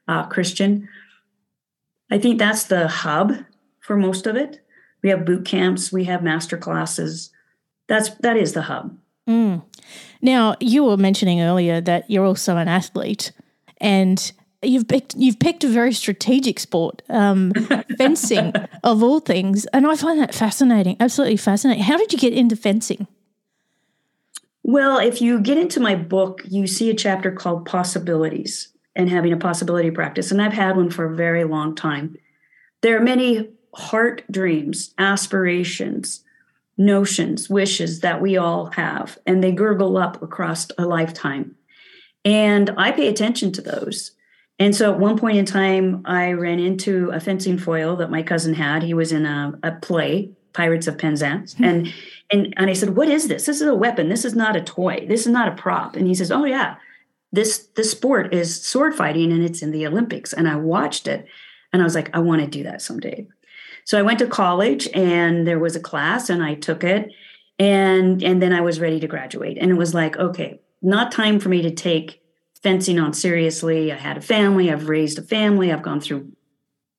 uh, 0.07 0.26
Christian. 0.26 0.87
I 2.11 2.19
think 2.19 2.38
that's 2.38 2.64
the 2.64 2.88
hub 2.88 3.37
for 3.81 3.97
most 3.97 4.26
of 4.26 4.37
it. 4.37 4.61
We 5.02 5.09
have 5.09 5.25
boot 5.25 5.47
camps, 5.47 5.90
we 5.90 6.05
have 6.05 6.23
master 6.23 6.59
classes. 6.59 7.31
That's 7.87 8.11
that 8.17 8.37
is 8.37 8.52
the 8.52 8.61
hub. 8.61 8.99
Mm. 9.26 9.64
Now, 10.21 10.57
you 10.61 10.85
were 10.85 10.99
mentioning 10.99 11.40
earlier 11.40 11.81
that 11.81 12.11
you're 12.11 12.26
also 12.26 12.59
an 12.59 12.69
athlete, 12.69 13.33
and 13.78 14.31
you've 14.62 14.88
picked 14.88 15.15
you've 15.15 15.38
picked 15.38 15.65
a 15.65 15.69
very 15.69 15.93
strategic 15.93 16.59
sport, 16.59 17.03
um, 17.09 17.53
fencing 17.99 18.53
of 18.83 19.03
all 19.03 19.21
things, 19.21 19.67
and 19.67 19.87
I 19.87 19.97
find 19.97 20.21
that 20.21 20.35
fascinating, 20.35 20.97
absolutely 21.00 21.37
fascinating. 21.37 21.83
How 21.83 21.97
did 21.97 22.12
you 22.12 22.19
get 22.19 22.33
into 22.33 22.57
fencing? 22.57 23.07
Well, 24.62 24.99
if 24.99 25.23
you 25.23 25.41
get 25.41 25.57
into 25.57 25.81
my 25.81 25.95
book, 25.95 26.43
you 26.45 26.67
see 26.67 26.91
a 26.91 26.95
chapter 26.95 27.31
called 27.31 27.65
Possibilities 27.65 28.69
and 28.95 29.09
having 29.09 29.33
a 29.33 29.37
possibility 29.37 29.91
practice, 29.91 30.31
and 30.31 30.43
I've 30.43 30.53
had 30.53 30.77
one 30.77 30.91
for 30.91 31.05
a 31.07 31.17
very 31.17 31.45
long 31.45 31.75
time. 31.75 32.17
There 32.83 32.97
are 32.97 33.03
many 33.03 33.50
heart 33.75 34.25
dreams, 34.31 34.95
aspirations, 34.99 36.25
notions, 36.77 37.50
wishes 37.50 38.00
that 38.00 38.21
we 38.21 38.37
all 38.37 38.67
have, 38.73 39.19
and 39.27 39.43
they 39.43 39.53
gurgle 39.53 39.97
up 39.97 40.23
across 40.23 40.69
a 40.79 40.85
lifetime. 40.85 41.57
And 42.25 42.71
I 42.77 42.93
pay 42.93 43.09
attention 43.09 43.53
to 43.53 43.62
those. 43.62 44.12
And 44.59 44.75
so 44.75 44.93
at 44.93 44.99
one 44.99 45.17
point 45.17 45.38
in 45.38 45.45
time, 45.45 46.03
I 46.05 46.33
ran 46.33 46.59
into 46.59 47.11
a 47.11 47.21
fencing 47.21 47.59
foil 47.59 47.97
that 47.97 48.11
my 48.11 48.23
cousin 48.23 48.55
had. 48.55 48.83
He 48.83 48.95
was 48.95 49.12
in 49.12 49.25
a, 49.25 49.53
a 49.62 49.73
play, 49.73 50.31
Pirates 50.53 50.88
of 50.88 50.99
Penzance. 50.99 51.55
Mm-hmm. 51.55 51.65
And, 51.65 51.95
and 52.31 52.55
and 52.57 52.71
I 52.71 52.73
said, 52.73 52.97
What 52.97 53.09
is 53.09 53.29
this? 53.29 53.47
This 53.47 53.61
is 53.61 53.69
a 53.69 53.75
weapon. 53.75 54.09
This 54.09 54.25
is 54.25 54.35
not 54.35 54.57
a 54.57 54.61
toy. 54.61 55.07
This 55.09 55.23
is 55.23 55.33
not 55.33 55.49
a 55.49 55.55
prop. 55.55 55.97
And 55.97 56.07
he 56.07 56.15
says, 56.15 56.33
Oh 56.33 56.45
yeah. 56.45 56.77
This 57.31 57.69
this 57.77 57.91
sport 57.91 58.35
is 58.35 58.62
sword 58.62 58.95
fighting 58.95 59.33
and 59.33 59.45
it's 59.45 59.62
in 59.62 59.71
the 59.71 59.87
Olympics. 59.87 60.33
And 60.33 60.49
I 60.49 60.57
watched 60.57 61.07
it 61.07 61.27
and 61.73 61.81
I 61.81 61.85
was 61.85 61.95
like, 61.95 62.11
I 62.15 62.19
want 62.19 62.41
to 62.43 62.49
do 62.49 62.65
that 62.65 62.83
someday. 62.83 63.27
So 63.85 63.99
I 63.99 64.03
went 64.03 64.19
to 64.19 64.27
college 64.27 64.88
and 64.93 65.47
there 65.47 65.59
was 65.59 65.77
a 65.77 65.81
class 65.81 66.29
and 66.29 66.43
I 66.43 66.55
took 66.55 66.83
it 66.83 67.11
and 67.59 68.23
and 68.23 68.43
then 68.43 68.53
I 68.53 68.61
was 68.61 68.81
ready 68.81 68.99
to 69.00 69.07
graduate 69.07 69.59
and 69.61 69.71
it 69.71 69.75
was 69.75 69.95
like 69.95 70.17
okay, 70.17 70.61
not 70.83 71.12
time 71.12 71.38
for 71.38 71.49
me 71.49 71.62
to 71.62 71.71
take 71.71 72.21
fencing 72.62 72.99
on 72.99 73.12
seriously. 73.12 73.93
I 73.93 73.97
had 73.97 74.17
a 74.17 74.23
family, 74.23 74.71
I've 74.71 74.88
raised 74.88 75.19
a 75.19 75.23
family, 75.23 75.73
I've 75.73 75.83
gone 75.83 76.00
through 76.00 76.33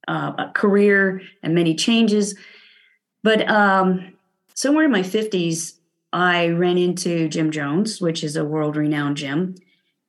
uh, 0.08 0.34
a 0.38 0.52
career 0.54 1.22
and 1.44 1.54
many 1.54 1.76
changes. 1.76 2.36
But 3.24 3.50
um, 3.50 4.14
somewhere 4.54 4.86
in 4.86 4.92
my 4.92 5.04
50s, 5.04 5.76
I 6.12 6.50
ran 6.50 6.78
into 6.78 7.28
Gym 7.30 7.52
Jones, 7.52 8.02
which 8.02 8.24
is 8.24 8.36
a 8.36 8.46
world 8.46 8.76
renowned 8.76 9.18
gym, 9.18 9.56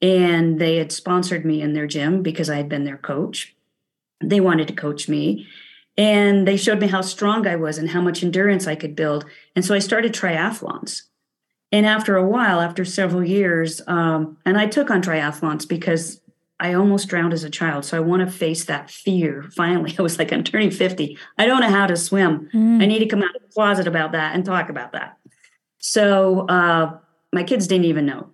and 0.01 0.59
they 0.59 0.77
had 0.77 0.93
sponsored 0.93 1.45
me 1.45 1.61
in 1.61 1.75
their 1.75 1.87
gym 1.87 2.23
because 2.23 2.49
I 2.49 2.57
had 2.57 2.69
been 2.69 2.85
their 2.85 2.97
coach. 2.97 3.55
They 4.23 4.41
wanted 4.41 4.69
to 4.69 4.75
coach 4.75 5.09
me. 5.09 5.47
And 5.99 6.49
they 6.49 6.57
showed 6.57 6.81
me 6.81 6.87
how 6.87 7.03
strong 7.03 7.47
I 7.47 7.57
was 7.57 7.77
and 7.77 7.91
how 7.91 8.01
much 8.01 8.23
endurance 8.23 8.67
I 8.67 8.77
could 8.77 8.97
build. 8.97 9.27
And 9.55 9.65
so 9.65 9.75
I 9.75 9.81
started 9.81 10.15
triathlons. 10.15 11.03
And 11.73 11.87
after 11.87 12.17
a 12.17 12.27
while, 12.27 12.61
after 12.61 12.85
several 12.85 13.25
years, 13.25 13.81
um, 13.87 14.37
and 14.45 14.59
I 14.59 14.67
took 14.67 14.91
on 14.91 15.03
triathlons 15.03 15.69
because 15.69 16.21
I 16.59 16.75
almost 16.75 17.09
drowned 17.09 17.33
as 17.33 17.45
a 17.45 17.51
child. 17.51 17.85
So 17.85 17.97
I 17.97 18.01
want 18.01 18.21
to 18.27 18.31
face 18.31 18.65
that 18.67 18.91
fear. 18.91 19.45
Finally, 19.57 19.95
I 19.99 20.03
was 20.03 20.19
like, 20.19 20.33
I'm 20.33 20.45
turning 20.45 20.71
50. 20.71 21.17
I 21.39 21.47
don't 21.47 21.61
know 21.61 21.71
how 21.71 21.87
to 21.87 21.97
swim. 21.97 22.49
Mm. 22.53 22.83
I 22.83 22.87
need 22.87 22.99
to 22.99 23.07
come 23.07 23.23
out 23.23 23.35
of 23.35 23.43
the 23.43 23.53
closet 23.53 23.87
about 23.87 24.13
that 24.13 24.35
and 24.35 24.45
talk 24.45 24.69
about 24.69 24.93
that. 24.93 25.17
So 25.79 26.47
uh, 26.49 26.99
my 27.33 27.43
kids 27.43 27.67
didn't 27.67 27.87
even 27.87 28.05
know. 28.05 28.31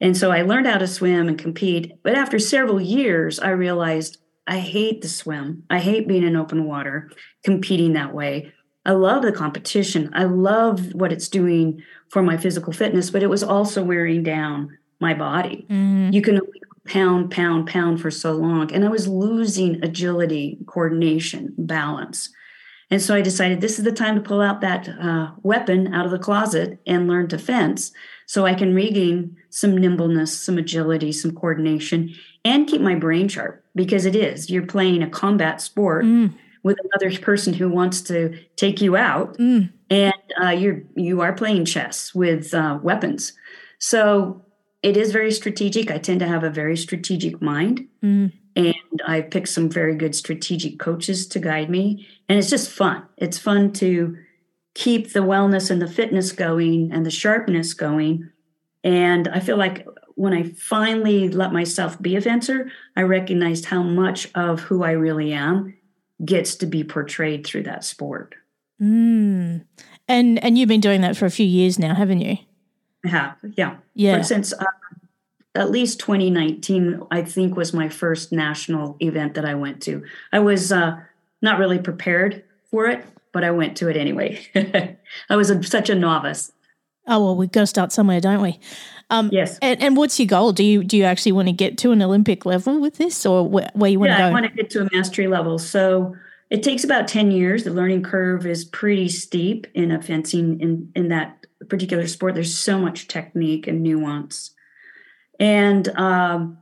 And 0.00 0.16
so 0.16 0.30
I 0.30 0.42
learned 0.42 0.66
how 0.66 0.78
to 0.78 0.86
swim 0.86 1.28
and 1.28 1.38
compete. 1.38 1.94
But 2.02 2.14
after 2.14 2.38
several 2.38 2.80
years, 2.80 3.38
I 3.38 3.50
realized 3.50 4.18
I 4.46 4.58
hate 4.58 5.02
the 5.02 5.08
swim. 5.08 5.64
I 5.70 5.78
hate 5.78 6.08
being 6.08 6.22
in 6.22 6.36
open 6.36 6.64
water, 6.64 7.10
competing 7.44 7.92
that 7.94 8.14
way. 8.14 8.52
I 8.84 8.92
love 8.92 9.22
the 9.22 9.32
competition. 9.32 10.10
I 10.14 10.24
love 10.24 10.94
what 10.94 11.12
it's 11.12 11.28
doing 11.28 11.82
for 12.10 12.22
my 12.22 12.36
physical 12.36 12.72
fitness, 12.72 13.10
but 13.10 13.22
it 13.22 13.30
was 13.30 13.42
also 13.42 13.82
wearing 13.82 14.22
down 14.22 14.76
my 15.00 15.14
body. 15.14 15.66
Mm-hmm. 15.70 16.12
You 16.12 16.22
can 16.22 16.40
pound, 16.86 17.30
pound, 17.30 17.68
pound 17.68 18.00
for 18.00 18.10
so 18.10 18.32
long. 18.32 18.72
And 18.72 18.84
I 18.84 18.88
was 18.88 19.08
losing 19.08 19.82
agility, 19.82 20.58
coordination, 20.66 21.54
balance. 21.56 22.30
And 22.90 23.00
so 23.00 23.14
I 23.14 23.20
decided 23.20 23.60
this 23.60 23.78
is 23.78 23.84
the 23.84 23.92
time 23.92 24.16
to 24.16 24.20
pull 24.20 24.40
out 24.40 24.60
that 24.62 24.88
uh, 24.88 25.30
weapon 25.42 25.94
out 25.94 26.04
of 26.04 26.10
the 26.10 26.18
closet 26.18 26.80
and 26.86 27.06
learn 27.06 27.28
to 27.28 27.38
fence 27.38 27.92
so 28.26 28.46
I 28.46 28.54
can 28.54 28.74
regain 28.74 29.36
some 29.50 29.76
nimbleness, 29.76 30.36
some 30.36 30.58
agility, 30.58 31.12
some 31.12 31.32
coordination, 31.32 32.14
and 32.44 32.66
keep 32.66 32.80
my 32.80 32.96
brain 32.96 33.28
sharp 33.28 33.64
because 33.76 34.04
it 34.04 34.16
is. 34.16 34.50
You're 34.50 34.66
playing 34.66 35.02
a 35.02 35.10
combat 35.10 35.60
sport 35.60 36.04
mm. 36.04 36.34
With 36.62 36.76
another 36.84 37.16
person 37.18 37.54
who 37.54 37.68
wants 37.68 38.00
to 38.02 38.38
take 38.56 38.80
you 38.80 38.96
out, 38.96 39.36
mm. 39.38 39.70
and 39.88 40.14
uh, 40.42 40.50
you're 40.50 40.82
you 40.94 41.20
are 41.20 41.32
playing 41.32 41.64
chess 41.64 42.14
with 42.14 42.52
uh, 42.54 42.78
weapons. 42.82 43.32
So 43.78 44.44
it 44.82 44.96
is 44.96 45.12
very 45.12 45.32
strategic. 45.32 45.90
I 45.90 45.98
tend 45.98 46.20
to 46.20 46.28
have 46.28 46.44
a 46.44 46.50
very 46.50 46.76
strategic 46.76 47.40
mind, 47.40 47.86
mm. 48.02 48.32
and 48.56 49.02
I 49.06 49.22
picked 49.22 49.48
some 49.48 49.68
very 49.68 49.94
good 49.94 50.14
strategic 50.14 50.78
coaches 50.78 51.26
to 51.28 51.38
guide 51.38 51.70
me, 51.70 52.06
and 52.28 52.38
it's 52.38 52.50
just 52.50 52.70
fun. 52.70 53.04
It's 53.16 53.38
fun 53.38 53.72
to 53.74 54.16
keep 54.74 55.12
the 55.12 55.20
wellness 55.20 55.70
and 55.70 55.82
the 55.82 55.90
fitness 55.90 56.32
going 56.32 56.92
and 56.92 57.04
the 57.04 57.10
sharpness 57.10 57.74
going. 57.74 58.30
And 58.84 59.28
I 59.28 59.40
feel 59.40 59.56
like 59.56 59.86
when 60.14 60.32
I 60.32 60.44
finally 60.44 61.28
let 61.28 61.52
myself 61.52 62.00
be 62.00 62.16
a 62.16 62.20
fencer, 62.20 62.70
I 62.96 63.02
recognized 63.02 63.64
how 63.64 63.82
much 63.82 64.28
of 64.34 64.60
who 64.60 64.82
I 64.82 64.92
really 64.92 65.32
am 65.32 65.74
gets 66.24 66.54
to 66.56 66.66
be 66.66 66.84
portrayed 66.84 67.46
through 67.46 67.64
that 67.64 67.84
sport. 67.84 68.34
Mm. 68.80 69.64
And 70.08 70.42
and 70.42 70.58
you've 70.58 70.68
been 70.68 70.80
doing 70.80 71.02
that 71.02 71.16
for 71.16 71.26
a 71.26 71.30
few 71.30 71.46
years 71.46 71.78
now, 71.78 71.94
haven't 71.94 72.20
you? 72.20 72.38
I 73.04 73.08
have, 73.08 73.36
yeah, 73.56 73.76
yeah. 73.94 74.18
But 74.18 74.26
since 74.26 74.52
uh, 74.52 74.64
at 75.54 75.70
least 75.70 76.00
2019, 76.00 77.02
I 77.10 77.22
think 77.22 77.56
was 77.56 77.72
my 77.72 77.88
first 77.88 78.32
national 78.32 78.96
event 79.00 79.34
that 79.34 79.44
I 79.44 79.54
went 79.54 79.82
to. 79.82 80.04
I 80.32 80.40
was 80.40 80.70
uh, 80.70 81.00
not 81.40 81.58
really 81.58 81.78
prepared 81.78 82.44
for 82.70 82.86
it, 82.86 83.04
but 83.32 83.44
I 83.44 83.50
went 83.50 83.76
to 83.78 83.88
it 83.88 83.96
anyway. 83.96 84.40
I 85.30 85.36
was 85.36 85.50
a, 85.50 85.62
such 85.62 85.88
a 85.88 85.94
novice. 85.94 86.52
Oh 87.06 87.24
well, 87.24 87.36
we've 87.36 87.50
got 87.50 87.60
to 87.60 87.66
start 87.66 87.92
somewhere, 87.92 88.20
don't 88.20 88.42
we? 88.42 88.60
Um, 89.10 89.28
yes. 89.32 89.58
And, 89.60 89.82
and, 89.82 89.96
what's 89.96 90.18
your 90.18 90.26
goal? 90.26 90.52
Do 90.52 90.64
you 90.64 90.84
do 90.84 90.96
you 90.96 91.04
actually 91.04 91.32
want 91.32 91.48
to 91.48 91.52
get 91.52 91.76
to 91.78 91.90
an 91.90 92.00
Olympic 92.00 92.46
level 92.46 92.80
with 92.80 92.96
this, 92.96 93.26
or 93.26 93.46
where, 93.46 93.68
where 93.74 93.90
you 93.90 93.98
want 93.98 94.10
yeah, 94.10 94.18
to 94.18 94.22
go? 94.22 94.28
I 94.28 94.30
want 94.30 94.46
to 94.46 94.52
get 94.52 94.70
to 94.70 94.82
a 94.82 94.88
mastery 94.92 95.26
level. 95.26 95.58
So 95.58 96.14
it 96.48 96.62
takes 96.62 96.84
about 96.84 97.08
ten 97.08 97.30
years. 97.32 97.64
The 97.64 97.72
learning 97.72 98.04
curve 98.04 98.46
is 98.46 98.64
pretty 98.64 99.08
steep 99.08 99.66
in 99.74 99.90
a 99.90 100.00
fencing 100.00 100.60
in 100.60 100.92
in 100.94 101.08
that 101.08 101.44
particular 101.68 102.06
sport. 102.06 102.34
There's 102.34 102.56
so 102.56 102.78
much 102.78 103.08
technique 103.08 103.66
and 103.66 103.82
nuance, 103.82 104.52
and 105.40 105.88
um, 105.98 106.58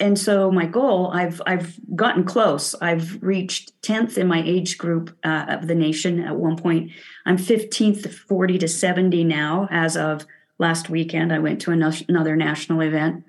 and 0.00 0.18
so 0.18 0.50
my 0.50 0.66
goal 0.66 1.12
I've 1.12 1.40
I've 1.46 1.78
gotten 1.94 2.24
close. 2.24 2.74
I've 2.80 3.22
reached 3.22 3.80
tenth 3.82 4.18
in 4.18 4.26
my 4.26 4.42
age 4.44 4.76
group 4.76 5.16
uh, 5.22 5.46
of 5.48 5.68
the 5.68 5.76
nation 5.76 6.20
at 6.20 6.34
one 6.34 6.56
point. 6.56 6.90
I'm 7.26 7.38
fifteenth, 7.38 8.12
forty 8.12 8.58
to 8.58 8.66
seventy 8.66 9.22
now 9.22 9.68
as 9.70 9.96
of 9.96 10.26
last 10.62 10.88
weekend. 10.88 11.32
I 11.32 11.40
went 11.40 11.60
to 11.62 11.72
another 11.72 12.36
national 12.36 12.80
event. 12.80 13.24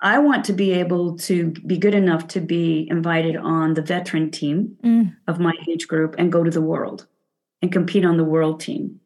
I 0.00 0.18
want 0.18 0.46
to 0.46 0.54
be 0.54 0.72
able 0.72 1.18
to 1.18 1.50
be 1.66 1.76
good 1.76 1.94
enough 1.94 2.26
to 2.28 2.40
be 2.40 2.88
invited 2.90 3.36
on 3.36 3.74
the 3.74 3.82
veteran 3.82 4.30
team 4.30 4.76
mm. 4.82 5.14
of 5.28 5.38
my 5.38 5.52
age 5.68 5.86
group 5.86 6.14
and 6.18 6.32
go 6.32 6.42
to 6.42 6.50
the 6.50 6.62
world 6.62 7.06
and 7.60 7.70
compete 7.70 8.06
on 8.06 8.16
the 8.16 8.24
world 8.24 8.60
team. 8.60 9.00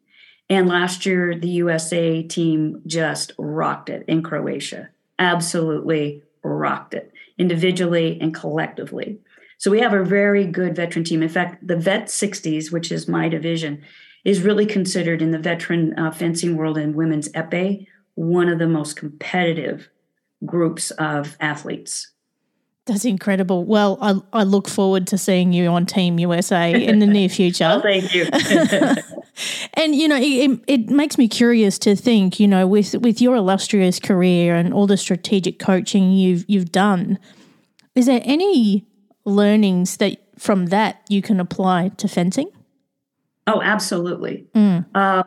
And 0.49 0.69
last 0.69 1.05
year, 1.05 1.37
the 1.37 1.49
USA 1.49 2.23
team 2.23 2.81
just 2.87 3.33
rocked 3.37 3.89
it 3.89 4.05
in 4.07 4.23
Croatia. 4.23 4.89
Absolutely 5.19 6.23
rocked 6.43 6.93
it 6.93 7.11
individually 7.37 8.17
and 8.21 8.33
collectively. 8.33 9.19
So 9.57 9.71
we 9.71 9.81
have 9.81 9.93
a 9.93 10.03
very 10.03 10.45
good 10.45 10.75
veteran 10.75 11.03
team. 11.03 11.21
In 11.21 11.29
fact, 11.29 11.65
the 11.67 11.75
Vet 11.75 12.05
60s, 12.05 12.71
which 12.71 12.91
is 12.91 13.07
my 13.07 13.27
division, 13.27 13.83
is 14.25 14.41
really 14.41 14.65
considered 14.65 15.21
in 15.21 15.31
the 15.31 15.39
veteran 15.39 15.97
uh, 15.97 16.11
fencing 16.11 16.57
world 16.57 16.77
and 16.77 16.95
women's 16.95 17.29
epee 17.29 17.87
one 18.15 18.49
of 18.49 18.59
the 18.59 18.67
most 18.67 18.95
competitive 18.95 19.89
groups 20.45 20.91
of 20.91 21.37
athletes. 21.39 22.11
That's 22.85 23.03
incredible. 23.03 23.65
Well, 23.65 23.97
I, 23.99 24.19
I 24.31 24.43
look 24.43 24.67
forward 24.67 25.07
to 25.07 25.17
seeing 25.17 25.53
you 25.53 25.69
on 25.69 25.85
Team 25.85 26.19
USA 26.19 26.71
in 26.71 26.99
the 26.99 27.07
near 27.07 27.29
future. 27.29 27.65
oh, 27.71 27.81
thank 27.81 28.13
you. 28.13 28.25
and 29.73 29.95
you 29.95 30.07
know, 30.07 30.19
it, 30.19 30.59
it 30.67 30.89
makes 30.89 31.17
me 31.17 31.27
curious 31.27 31.79
to 31.79 31.95
think, 31.95 32.39
you 32.39 32.47
know, 32.47 32.67
with 32.67 32.93
with 32.95 33.21
your 33.21 33.35
illustrious 33.35 33.99
career 33.99 34.55
and 34.55 34.71
all 34.71 34.85
the 34.85 34.97
strategic 34.97 35.57
coaching 35.57 36.11
you've 36.11 36.45
you've 36.47 36.71
done, 36.71 37.17
is 37.95 38.05
there 38.05 38.21
any 38.23 38.85
learnings 39.25 39.97
that 39.97 40.19
from 40.37 40.67
that 40.67 41.01
you 41.09 41.23
can 41.23 41.39
apply 41.39 41.89
to 41.97 42.07
fencing? 42.07 42.51
Oh, 43.47 43.61
absolutely. 43.61 44.47
Mm. 44.55 44.85
Uh, 44.93 45.23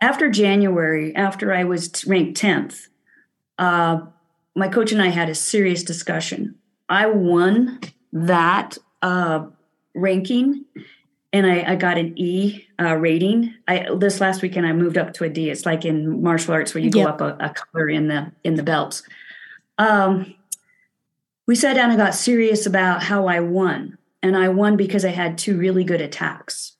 after 0.00 0.30
January, 0.30 1.14
after 1.14 1.52
I 1.52 1.64
was 1.64 2.04
ranked 2.06 2.40
10th, 2.40 2.88
uh, 3.58 4.00
my 4.54 4.68
coach 4.68 4.92
and 4.92 5.02
I 5.02 5.08
had 5.08 5.28
a 5.28 5.34
serious 5.34 5.82
discussion. 5.82 6.56
I 6.88 7.06
won 7.06 7.80
that 8.12 8.78
uh, 9.02 9.46
ranking 9.94 10.64
and 11.32 11.46
I, 11.46 11.72
I, 11.72 11.76
got 11.76 11.98
an 11.98 12.18
E 12.18 12.66
uh, 12.80 12.94
rating. 12.96 13.54
I 13.68 13.86
this 13.96 14.20
last 14.20 14.42
weekend 14.42 14.66
I 14.66 14.72
moved 14.72 14.98
up 14.98 15.12
to 15.14 15.24
a 15.24 15.28
D. 15.28 15.50
It's 15.50 15.64
like 15.64 15.84
in 15.84 16.22
martial 16.22 16.54
arts 16.54 16.74
where 16.74 16.82
you 16.82 16.90
yep. 16.92 17.18
go 17.18 17.26
up 17.26 17.40
a, 17.40 17.44
a, 17.44 17.50
color 17.50 17.88
in 17.88 18.08
the 18.08 18.32
in 18.42 18.56
the 18.56 18.62
belts. 18.62 19.02
Um, 19.78 20.34
we 21.46 21.54
sat 21.54 21.74
down 21.74 21.90
and 21.90 21.98
got 21.98 22.14
serious 22.14 22.66
about 22.66 23.02
how 23.02 23.26
I 23.26 23.40
won, 23.40 23.98
and 24.22 24.36
I 24.36 24.48
won 24.48 24.76
because 24.76 25.04
I 25.04 25.10
had 25.10 25.38
two 25.38 25.56
really 25.56 25.84
good 25.84 26.00
attacks. 26.00 26.76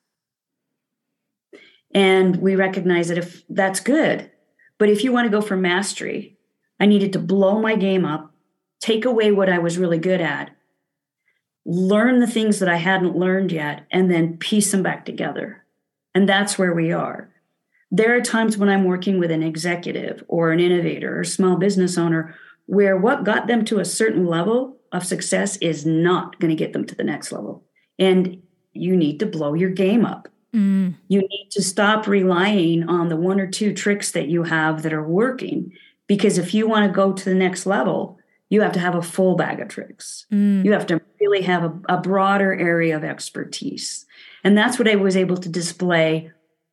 And 1.93 2.37
we 2.37 2.55
recognize 2.55 3.09
that 3.09 3.19
if 3.19 3.43
that's 3.49 3.81
good, 3.81 4.31
but 4.79 4.89
if 4.89 5.03
you 5.05 5.13
want 5.13 5.27
to 5.27 5.31
go 5.31 5.41
for 5.41 5.57
mastery, 5.57 6.37
I 6.79 6.87
needed 6.87 7.13
to 7.13 7.19
blow 7.19 7.61
my 7.61 7.77
game 7.77 8.05
up, 8.05 8.33
take 8.81 9.05
away 9.05 9.33
what 9.33 9.51
I 9.51 9.59
was 9.59 9.79
really 9.79 9.99
good 9.99 10.21
at, 10.21 10.51
learn 11.67 12.21
the 12.21 12.27
things 12.27 12.59
that 12.59 12.69
I 12.69 12.77
hadn't 12.77 13.17
learned 13.17 13.53
yet, 13.53 13.87
and 13.91 14.11
then 14.11 14.39
piece 14.39 14.71
them 14.71 14.83
back 14.83 15.05
together. 15.05 15.65
And 16.15 16.29
that's 16.29 16.59
where 16.59 16.73
we 16.73 16.93
are. 16.93 17.31
There 17.91 18.17
are 18.17 18.21
times 18.21 18.57
when 18.57 18.69
I'm 18.69 18.85
working 18.85 19.19
with 19.19 19.31
an 19.31 19.43
executive 19.43 20.25
or 20.29 20.53
an 20.53 20.61
innovator 20.61 21.19
or 21.19 21.25
small 21.25 21.57
business 21.57 21.99
owner 21.99 22.35
where 22.67 22.97
what 22.97 23.25
got 23.25 23.49
them 23.49 23.65
to 23.65 23.81
a 23.81 23.85
certain 23.85 24.27
level 24.27 24.79
of 24.93 25.05
success 25.05 25.57
is 25.57 25.85
not 25.85 26.39
going 26.39 26.51
to 26.51 26.57
get 26.57 26.73
them 26.73 26.85
to 26.87 26.95
the 26.95 27.05
next 27.05 27.33
level. 27.33 27.65
And 27.99 28.43
you 28.73 28.97
need 28.97 29.19
to 29.19 29.27
blow 29.27 29.55
your 29.55 29.71
game 29.71 30.05
up. 30.05 30.29
Mm. 30.55 30.95
You 31.09 31.21
need 31.21 31.49
to 31.53 31.63
stop 31.63 32.07
relying 32.07 32.89
on 32.89 33.09
the 33.09 33.17
one 33.17 33.41
or 33.41 33.47
two 33.47 33.73
tricks 33.73 34.13
that 34.13 34.29
you 34.29 34.43
have 34.45 34.83
that 34.83 34.93
are 34.93 35.07
working. 35.07 35.73
Because 36.07 36.39
if 36.39 36.55
you 36.55 36.69
want 36.69 36.87
to 36.87 36.93
go 36.93 37.13
to 37.13 37.25
the 37.25 37.35
next 37.35 37.67
level, 37.67 38.19
you 38.49 38.63
have 38.63 38.73
to 38.73 38.81
have 38.81 38.97
a 38.97 39.03
full 39.03 39.37
bag 39.37 39.61
of 39.61 39.69
tricks. 39.69 40.27
Mm. 40.33 40.65
You 40.65 40.73
have 40.73 40.87
to 40.89 41.01
really 41.21 41.43
have 41.43 41.65
a, 41.65 41.81
a 41.89 42.01
broader 42.01 42.53
area 42.53 42.97
of 42.97 43.05
expertise. 43.05 44.07
And 44.43 44.59
that's 44.59 44.79
what 44.79 44.89
I 44.89 44.97
was 44.97 45.17
able 45.17 45.37
to 45.37 45.49
display 45.49 46.33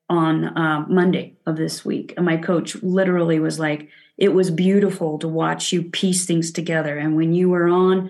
on 0.10 0.46
uh, 0.46 0.86
Monday 0.88 1.38
of 1.46 1.58
this 1.58 1.86
week. 1.86 2.14
And 2.18 2.26
my 2.26 2.38
coach 2.38 2.76
literally 2.82 3.40
was 3.40 3.60
like, 3.60 3.90
it 4.18 4.30
was 4.30 4.50
beautiful 4.50 5.20
to 5.20 5.28
watch 5.28 5.72
you 5.72 5.84
piece 5.84 6.26
things 6.26 6.52
together. 6.52 6.98
And 6.98 7.16
when 7.16 7.34
you 7.34 7.50
were 7.50 7.68
on, 7.68 8.10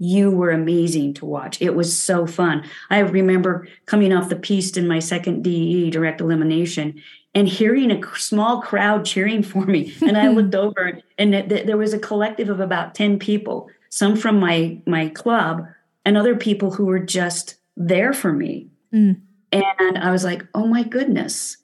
you 0.00 0.30
were 0.30 0.50
amazing 0.50 1.12
to 1.12 1.26
watch. 1.26 1.60
It 1.60 1.74
was 1.74 1.96
so 1.96 2.26
fun. 2.26 2.64
I 2.88 3.00
remember 3.00 3.68
coming 3.84 4.14
off 4.14 4.30
the 4.30 4.36
piste 4.36 4.78
in 4.78 4.88
my 4.88 4.98
second 4.98 5.44
DE 5.44 5.90
direct 5.90 6.22
elimination 6.22 7.00
and 7.34 7.46
hearing 7.46 7.90
a 7.90 8.00
small 8.16 8.62
crowd 8.62 9.04
cheering 9.04 9.42
for 9.42 9.66
me. 9.66 9.94
And 10.02 10.16
I 10.16 10.28
looked 10.28 10.54
over 10.54 10.98
and 11.18 11.32
th- 11.32 11.66
there 11.66 11.76
was 11.76 11.92
a 11.92 11.98
collective 11.98 12.48
of 12.48 12.60
about 12.60 12.94
10 12.94 13.18
people, 13.18 13.68
some 13.90 14.16
from 14.16 14.40
my 14.40 14.80
my 14.86 15.10
club 15.10 15.66
and 16.06 16.16
other 16.16 16.34
people 16.34 16.70
who 16.70 16.86
were 16.86 16.98
just 16.98 17.56
there 17.76 18.14
for 18.14 18.32
me. 18.32 18.68
Mm. 18.92 19.20
And 19.52 19.98
I 19.98 20.10
was 20.10 20.24
like, 20.24 20.46
"Oh 20.54 20.66
my 20.66 20.82
goodness." 20.82 21.58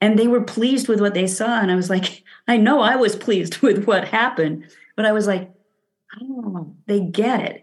And 0.00 0.16
they 0.18 0.28
were 0.28 0.42
pleased 0.42 0.86
with 0.86 1.00
what 1.00 1.14
they 1.14 1.26
saw 1.26 1.60
and 1.60 1.72
I 1.72 1.74
was 1.74 1.90
like, 1.90 2.22
I 2.48 2.58
know 2.58 2.80
I 2.80 2.94
was 2.94 3.16
pleased 3.16 3.58
with 3.62 3.86
what 3.86 4.06
happened, 4.06 4.66
but 4.94 5.04
I 5.04 5.10
was 5.10 5.26
like, 5.26 5.50
oh, 6.20 6.74
they 6.86 7.00
get 7.00 7.40
it. 7.42 7.62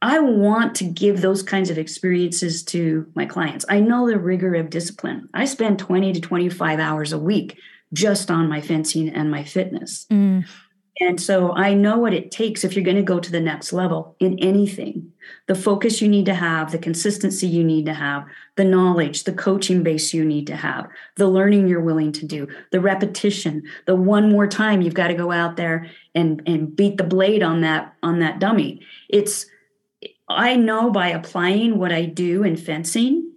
I 0.00 0.20
want 0.20 0.76
to 0.76 0.84
give 0.84 1.20
those 1.20 1.42
kinds 1.42 1.70
of 1.70 1.78
experiences 1.78 2.62
to 2.64 3.10
my 3.14 3.26
clients. 3.26 3.64
I 3.68 3.80
know 3.80 4.06
the 4.06 4.18
rigor 4.18 4.54
of 4.54 4.70
discipline. 4.70 5.28
I 5.34 5.44
spend 5.44 5.80
20 5.80 6.12
to 6.12 6.20
25 6.20 6.78
hours 6.78 7.12
a 7.12 7.18
week 7.18 7.58
just 7.92 8.30
on 8.30 8.48
my 8.48 8.60
fencing 8.60 9.08
and 9.08 9.30
my 9.30 9.42
fitness. 9.42 10.06
Mm. 10.10 10.46
And 11.00 11.20
so 11.20 11.52
I 11.52 11.74
know 11.74 11.96
what 11.98 12.12
it 12.12 12.30
takes 12.30 12.64
if 12.64 12.74
you're 12.74 12.84
going 12.84 12.96
to 12.96 13.02
go 13.02 13.20
to 13.20 13.30
the 13.30 13.40
next 13.40 13.72
level 13.72 14.16
in 14.18 14.38
anything. 14.40 15.12
The 15.46 15.54
focus 15.54 16.02
you 16.02 16.08
need 16.08 16.26
to 16.26 16.34
have, 16.34 16.72
the 16.72 16.78
consistency 16.78 17.46
you 17.46 17.62
need 17.62 17.86
to 17.86 17.94
have, 17.94 18.26
the 18.56 18.64
knowledge, 18.64 19.24
the 19.24 19.32
coaching 19.32 19.82
base 19.82 20.12
you 20.12 20.24
need 20.24 20.46
to 20.48 20.56
have, 20.56 20.88
the 21.16 21.28
learning 21.28 21.68
you're 21.68 21.80
willing 21.80 22.12
to 22.12 22.26
do, 22.26 22.48
the 22.72 22.80
repetition, 22.80 23.62
the 23.86 23.94
one 23.94 24.30
more 24.30 24.46
time 24.46 24.82
you've 24.82 24.94
got 24.94 25.08
to 25.08 25.14
go 25.14 25.30
out 25.30 25.56
there 25.56 25.88
and 26.14 26.42
and 26.46 26.74
beat 26.74 26.96
the 26.96 27.04
blade 27.04 27.42
on 27.42 27.60
that 27.60 27.94
on 28.02 28.18
that 28.18 28.40
dummy. 28.40 28.80
It's 29.08 29.46
I 30.28 30.56
know 30.56 30.90
by 30.90 31.08
applying 31.08 31.78
what 31.78 31.92
I 31.92 32.04
do 32.06 32.42
in 32.42 32.56
fencing 32.56 33.32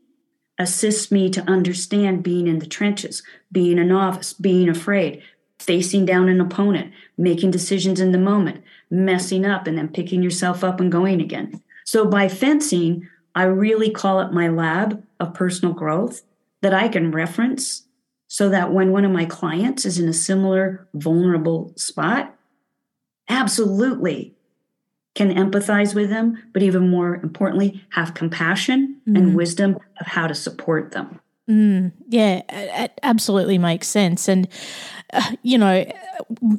assists 0.57 1.11
me 1.11 1.29
to 1.31 1.41
understand 1.49 2.23
being 2.23 2.47
in 2.47 2.59
the 2.59 2.65
trenches, 2.65 3.23
being 3.51 3.79
a 3.79 3.83
novice, 3.83 4.33
being 4.33 4.69
afraid, 4.69 5.21
facing 5.59 6.05
down 6.05 6.29
an 6.29 6.41
opponent, 6.41 6.93
making 7.21 7.51
decisions 7.51 7.99
in 7.99 8.11
the 8.11 8.17
moment, 8.17 8.63
messing 8.89 9.45
up, 9.45 9.67
and 9.67 9.77
then 9.77 9.87
picking 9.87 10.23
yourself 10.23 10.63
up 10.63 10.79
and 10.79 10.91
going 10.91 11.21
again. 11.21 11.61
So 11.85 12.05
by 12.05 12.27
fencing, 12.27 13.07
I 13.35 13.43
really 13.43 13.89
call 13.89 14.19
it 14.21 14.33
my 14.33 14.47
lab 14.49 15.01
of 15.19 15.33
personal 15.33 15.73
growth 15.73 16.23
that 16.61 16.73
I 16.73 16.87
can 16.87 17.11
reference 17.11 17.83
so 18.27 18.49
that 18.49 18.73
when 18.73 18.91
one 18.91 19.05
of 19.05 19.11
my 19.11 19.25
clients 19.25 19.85
is 19.85 19.99
in 19.99 20.07
a 20.07 20.13
similar 20.13 20.87
vulnerable 20.93 21.73
spot, 21.75 22.35
absolutely 23.29 24.33
can 25.13 25.33
empathize 25.33 25.93
with 25.93 26.09
them, 26.09 26.41
but 26.53 26.63
even 26.63 26.89
more 26.89 27.15
importantly, 27.15 27.83
have 27.89 28.13
compassion 28.13 29.01
mm. 29.07 29.17
and 29.17 29.35
wisdom 29.35 29.77
of 29.99 30.07
how 30.07 30.27
to 30.27 30.33
support 30.33 30.91
them. 30.91 31.19
Mm, 31.49 31.91
yeah, 32.07 32.41
it 32.49 32.97
absolutely 33.03 33.57
makes 33.57 33.87
sense. 33.87 34.29
And, 34.29 34.47
uh, 35.13 35.35
you 35.43 35.57
know, 35.57 35.85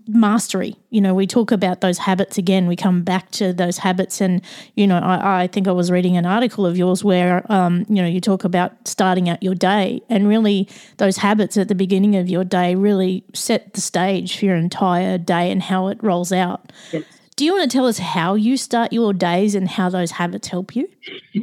mastery, 0.06 0.76
you 0.90 1.00
know, 1.00 1.14
we 1.14 1.26
talk 1.26 1.52
about 1.52 1.80
those 1.80 1.98
habits 1.98 2.38
again. 2.38 2.66
We 2.66 2.76
come 2.76 3.02
back 3.02 3.30
to 3.32 3.52
those 3.52 3.78
habits. 3.78 4.20
And, 4.20 4.42
you 4.76 4.86
know, 4.86 4.98
I, 4.98 5.44
I 5.44 5.46
think 5.46 5.68
I 5.68 5.72
was 5.72 5.90
reading 5.90 6.16
an 6.16 6.26
article 6.26 6.66
of 6.66 6.76
yours 6.76 7.02
where, 7.02 7.50
um, 7.50 7.86
you 7.88 8.02
know, 8.02 8.06
you 8.06 8.20
talk 8.20 8.44
about 8.44 8.72
starting 8.86 9.28
out 9.28 9.42
your 9.42 9.54
day 9.54 10.02
and 10.08 10.28
really 10.28 10.68
those 10.98 11.16
habits 11.18 11.56
at 11.56 11.68
the 11.68 11.74
beginning 11.74 12.16
of 12.16 12.28
your 12.28 12.44
day 12.44 12.74
really 12.74 13.24
set 13.34 13.74
the 13.74 13.80
stage 13.80 14.38
for 14.38 14.44
your 14.44 14.56
entire 14.56 15.18
day 15.18 15.50
and 15.50 15.62
how 15.62 15.88
it 15.88 15.98
rolls 16.02 16.32
out. 16.32 16.72
Yes. 16.92 17.04
Do 17.36 17.46
you 17.46 17.54
want 17.54 17.70
to 17.70 17.76
tell 17.76 17.86
us 17.86 17.98
how 17.98 18.34
you 18.34 18.56
start 18.56 18.92
your 18.92 19.14
days 19.14 19.54
and 19.54 19.68
how 19.68 19.88
those 19.88 20.12
habits 20.12 20.48
help 20.48 20.76
you? 20.76 20.88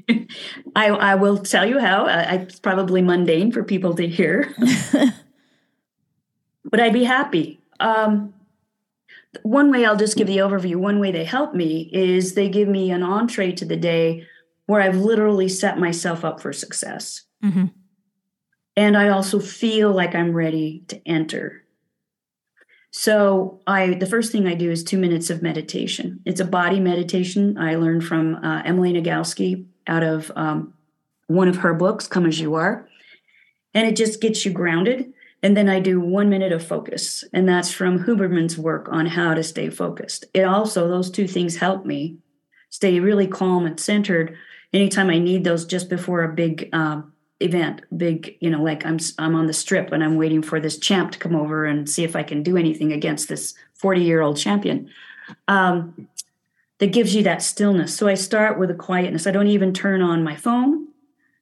I, 0.75 0.89
I 0.89 1.15
will 1.15 1.37
tell 1.37 1.65
you 1.65 1.79
how. 1.79 2.05
I, 2.05 2.35
it's 2.35 2.59
probably 2.59 3.01
mundane 3.01 3.51
for 3.51 3.63
people 3.63 3.95
to 3.95 4.07
hear, 4.07 4.53
but 6.63 6.79
I'd 6.79 6.93
be 6.93 7.03
happy. 7.03 7.59
Um, 7.79 8.33
one 9.43 9.71
way 9.71 9.85
I'll 9.85 9.95
just 9.95 10.17
give 10.17 10.27
the 10.27 10.37
overview. 10.37 10.75
One 10.75 10.99
way 10.99 11.11
they 11.11 11.23
help 11.23 11.53
me 11.53 11.89
is 11.93 12.33
they 12.33 12.49
give 12.49 12.67
me 12.67 12.91
an 12.91 13.03
entree 13.03 13.51
to 13.53 13.65
the 13.65 13.77
day 13.77 14.25
where 14.65 14.81
I've 14.81 14.97
literally 14.97 15.49
set 15.49 15.77
myself 15.77 16.25
up 16.25 16.41
for 16.41 16.53
success. 16.53 17.23
Mm-hmm. 17.43 17.65
And 18.75 18.97
I 18.97 19.09
also 19.09 19.39
feel 19.39 19.91
like 19.91 20.15
I'm 20.15 20.33
ready 20.33 20.83
to 20.87 21.01
enter. 21.07 21.63
So 22.91 23.61
I 23.67 23.95
the 23.95 24.05
first 24.05 24.31
thing 24.31 24.47
I 24.47 24.55
do 24.55 24.71
is 24.71 24.83
two 24.83 24.97
minutes 24.97 25.29
of 25.29 25.41
meditation. 25.41 26.21
It's 26.25 26.39
a 26.39 26.45
body 26.45 26.79
meditation 26.79 27.57
I 27.57 27.75
learned 27.75 28.03
from 28.03 28.35
uh, 28.35 28.63
Emily 28.65 28.93
Nagoski 28.93 29.65
out 29.85 30.03
of 30.03 30.31
um, 30.35 30.73
one 31.27 31.47
of 31.47 31.57
her 31.57 31.73
books, 31.73 32.07
Come 32.07 32.25
as 32.25 32.39
You 32.39 32.55
Are, 32.55 32.87
and 33.73 33.87
it 33.87 33.95
just 33.95 34.21
gets 34.21 34.43
you 34.45 34.51
grounded. 34.51 35.13
And 35.41 35.55
then 35.55 35.69
I 35.69 35.79
do 35.79 36.01
one 36.01 36.29
minute 36.29 36.51
of 36.51 36.65
focus, 36.65 37.23
and 37.31 37.47
that's 37.47 37.71
from 37.71 38.03
Huberman's 38.05 38.57
work 38.57 38.89
on 38.91 39.05
how 39.05 39.33
to 39.33 39.43
stay 39.43 39.69
focused. 39.69 40.25
It 40.33 40.43
also 40.43 40.87
those 40.87 41.09
two 41.09 41.27
things 41.27 41.55
help 41.55 41.85
me 41.85 42.17
stay 42.69 42.99
really 42.99 43.27
calm 43.27 43.65
and 43.65 43.79
centered 43.79 44.37
anytime 44.73 45.09
I 45.09 45.17
need 45.17 45.43
those 45.43 45.65
just 45.65 45.89
before 45.89 46.23
a 46.23 46.33
big 46.33 46.69
um, 46.73 47.13
event 47.41 47.81
big 47.95 48.35
you 48.41 48.49
know 48.49 48.61
like 48.61 48.85
i'm 48.85 48.99
i'm 49.17 49.33
on 49.33 49.47
the 49.47 49.53
strip 49.53 49.93
and 49.93 50.03
i'm 50.03 50.17
waiting 50.17 50.41
for 50.41 50.59
this 50.59 50.77
champ 50.77 51.09
to 51.09 51.17
come 51.17 51.33
over 51.33 51.65
and 51.65 51.89
see 51.89 52.03
if 52.03 52.13
i 52.13 52.21
can 52.21 52.43
do 52.43 52.57
anything 52.57 52.91
against 52.91 53.29
this 53.29 53.53
40 53.75 54.01
year 54.01 54.19
old 54.19 54.35
champion 54.35 54.89
um, 55.47 56.09
that 56.79 56.93
gives 56.93 57.13
you 57.13 57.23
that 57.23 57.41
stillness. 57.41 57.95
So 57.95 58.07
i 58.07 58.13
start 58.13 58.57
with 58.57 58.71
a 58.71 58.75
quietness. 58.75 59.27
I 59.27 59.31
don't 59.31 59.47
even 59.47 59.73
turn 59.73 60.01
on 60.01 60.23
my 60.23 60.35
phone 60.35 60.87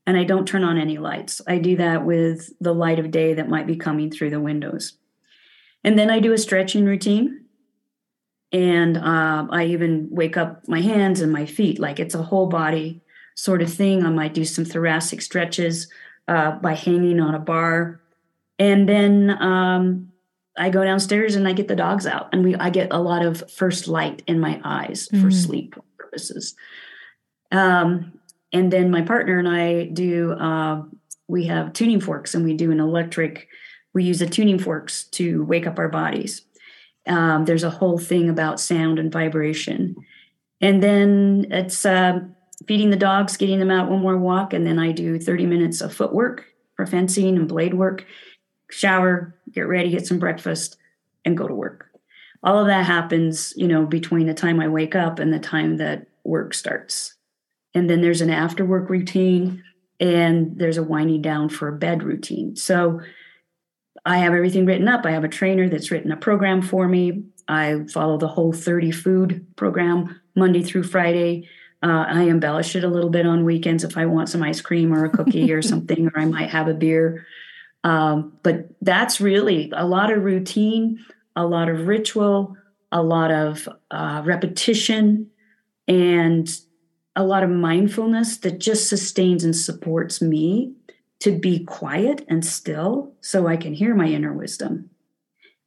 and 0.08 0.17
i 0.17 0.24
don't 0.24 0.48
turn 0.48 0.63
on 0.63 0.78
any 0.78 0.98
lights 0.98 1.41
i 1.46 1.60
do 1.60 1.76
that 1.78 2.04
with 2.04 2.52
the 2.60 2.74
light 2.74 2.98
of 2.98 3.12
day 3.12 3.36
that 3.36 3.50
might 3.50 3.67
be 3.67 3.76
coming 3.76 4.10
through 4.10 4.32
the 4.32 4.39
windows 4.39 4.98
and 5.84 6.00
then 6.00 6.10
i 6.10 6.20
do 6.20 6.34
a 6.34 6.38
stretching 6.38 6.86
routine 6.86 7.46
and 8.52 8.98
uh, 8.98 9.46
i 9.52 9.65
even 9.65 10.08
wake 10.10 10.38
up 10.38 10.67
my 10.67 10.82
hands 10.82 11.22
and 11.22 11.32
my 11.32 11.46
feet 11.46 11.78
like 11.78 12.00
it's 12.00 12.15
a 12.15 12.24
whole 12.24 12.48
body 12.48 13.04
sort 13.38 13.62
of 13.62 13.72
thing. 13.72 14.04
I 14.04 14.10
might 14.10 14.34
do 14.34 14.43
some 14.43 14.65
thoracic 14.65 15.22
stretches 15.22 15.88
uh, 16.28 16.52
by 16.54 16.74
hanging 16.74 17.22
on 17.22 17.36
a 17.36 17.39
bar. 17.39 18.02
And 18.60 18.89
then 18.89 19.30
um, 19.41 20.12
I 20.58 20.70
go 20.70 20.84
downstairs 20.84 21.36
and 21.36 21.48
I 21.48 21.54
get 21.54 21.67
the 21.67 21.76
dogs 21.76 22.08
out, 22.08 22.30
and 22.34 22.43
we 22.43 22.56
I 22.56 22.72
get 22.72 22.91
a 22.91 23.00
lot 23.00 23.24
of 23.24 23.50
first 23.50 23.88
light 23.88 24.24
in 24.28 24.39
my 24.39 24.60
eyes 24.63 25.08
mm-hmm. 25.08 25.24
for 25.24 25.32
sleep 25.32 25.76
purposes. 25.98 26.56
Um, 27.52 28.16
and 28.53 28.71
then 28.71 28.91
my 28.91 29.01
partner 29.01 29.39
and 29.39 29.47
I 29.47 29.86
do. 29.86 30.31
Uh, 30.33 30.83
we 31.27 31.45
have 31.47 31.73
tuning 31.73 31.99
forks, 31.99 32.33
and 32.33 32.45
we 32.45 32.53
do 32.53 32.71
an 32.71 32.79
electric. 32.79 33.47
we 33.93 34.03
use 34.03 34.19
the 34.19 34.27
tuning 34.27 34.60
forks 34.60 35.05
to 35.05 35.43
wake 35.45 35.67
up 35.67 35.79
our 35.79 35.89
bodies. 35.89 36.43
Um, 37.07 37.45
there's 37.45 37.63
a 37.63 37.69
whole 37.69 37.97
thing 37.97 38.29
about 38.29 38.60
sound 38.60 38.99
and 38.99 39.12
vibration. 39.12 39.95
And 40.62 40.81
then 40.83 41.47
it's 41.51 41.86
uh, 41.86 42.19
feeding 42.67 42.89
the 42.89 42.97
dogs, 42.97 43.38
getting 43.38 43.60
them 43.60 43.71
out 43.71 43.89
one 43.89 44.01
more 44.01 44.17
walk. 44.17 44.53
And 44.53 44.65
then 44.65 44.79
I 44.79 44.91
do 44.91 45.19
30 45.19 45.45
minutes 45.45 45.81
of 45.81 45.93
footwork 45.93 46.45
for 46.75 46.86
fencing 46.86 47.38
and 47.38 47.47
blade 47.47 47.73
work, 47.73 48.05
shower, 48.69 49.36
get 49.51 49.62
ready, 49.62 49.89
get 49.89 50.05
some 50.05 50.19
breakfast, 50.19 50.77
and 51.25 51.38
go 51.38 51.47
to 51.47 51.53
work. 51.53 51.89
All 52.43 52.60
of 52.60 52.67
that 52.67 52.86
happens, 52.86 53.53
you 53.57 53.67
know, 53.67 53.86
between 53.86 54.27
the 54.27 54.33
time 54.33 54.60
I 54.60 54.67
wake 54.67 54.95
up 54.95 55.19
and 55.19 55.33
the 55.33 55.39
time 55.39 55.77
that 55.77 56.07
work 56.23 56.53
starts. 56.53 57.16
And 57.73 57.89
then 57.89 58.01
there's 58.01 58.21
an 58.21 58.30
after 58.30 58.65
work 58.65 58.89
routine 58.89 59.63
and 59.99 60.58
there's 60.58 60.77
a 60.77 60.84
winding 60.84 61.21
down 61.21 61.49
for 61.49 61.67
a 61.67 61.77
bed 61.77 62.03
routine. 62.03 62.56
So 62.56 63.01
I 64.06 64.19
have 64.19 64.34
everything 64.34 64.65
written 64.65 64.88
up. 64.88 65.06
I 65.06 65.12
have 65.12 65.23
a 65.23 65.30
trainer 65.30 65.67
that's 65.67 65.91
written 65.91 66.12
a 66.12 66.17
program 66.17 66.62
for 66.62 66.88
me. 66.88 67.23
I 67.47 67.86
follow 67.91 68.17
the 68.17 68.27
whole 68.27 68.53
30 68.53 68.91
food 68.91 69.45
program 69.56 70.19
Monday 70.36 70.63
through 70.63 70.84
Friday. 70.84 71.49
Uh, 71.84 72.06
I 72.08 72.23
embellish 72.23 72.75
it 72.75 72.84
a 72.84 72.89
little 72.89 73.10
bit 73.10 73.25
on 73.25 73.45
weekends 73.45 73.84
if 73.84 73.97
I 73.97 74.06
want 74.06 74.30
some 74.30 74.43
ice 74.43 74.62
cream 74.62 74.93
or 74.93 75.06
a 75.06 75.10
cookie 75.10 75.51
or 75.53 75.62
something, 75.62 76.08
or 76.08 76.19
I 76.19 76.25
might 76.25 76.49
have 76.49 76.67
a 76.67 76.73
beer. 76.73 77.25
Um, 77.84 78.34
but 78.43 78.69
that's 78.82 79.21
really 79.21 79.71
a 79.75 79.86
lot 79.86 80.12
of 80.12 80.23
routine, 80.23 80.99
a 81.36 81.45
lot 81.45 81.69
of 81.69 81.88
ritual, 81.88 82.56
a 82.91 83.01
lot 83.01 83.32
of 83.32 83.69
uh, 83.91 84.21
repetition, 84.25 85.30
and 85.88 86.49
a 87.17 87.23
lot 87.23 87.43
of 87.43 87.49
mindfulness 87.49 88.38
that 88.38 88.60
just 88.60 88.88
sustains 88.88 89.43
and 89.43 89.56
supports 89.56 90.21
me 90.21 90.71
to 91.19 91.38
be 91.38 91.65
quiet 91.65 92.23
and 92.30 92.45
still 92.45 93.12
so 93.21 93.47
I 93.47 93.58
can 93.58 93.73
hear 93.73 93.95
my 93.95 94.06
inner 94.06 94.32
wisdom 94.32 94.91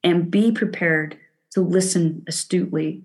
and 0.05 0.31
be 0.31 0.53
prepared 0.53 1.19
to 1.51 1.61
listen 1.61 2.23
astutely 2.29 3.03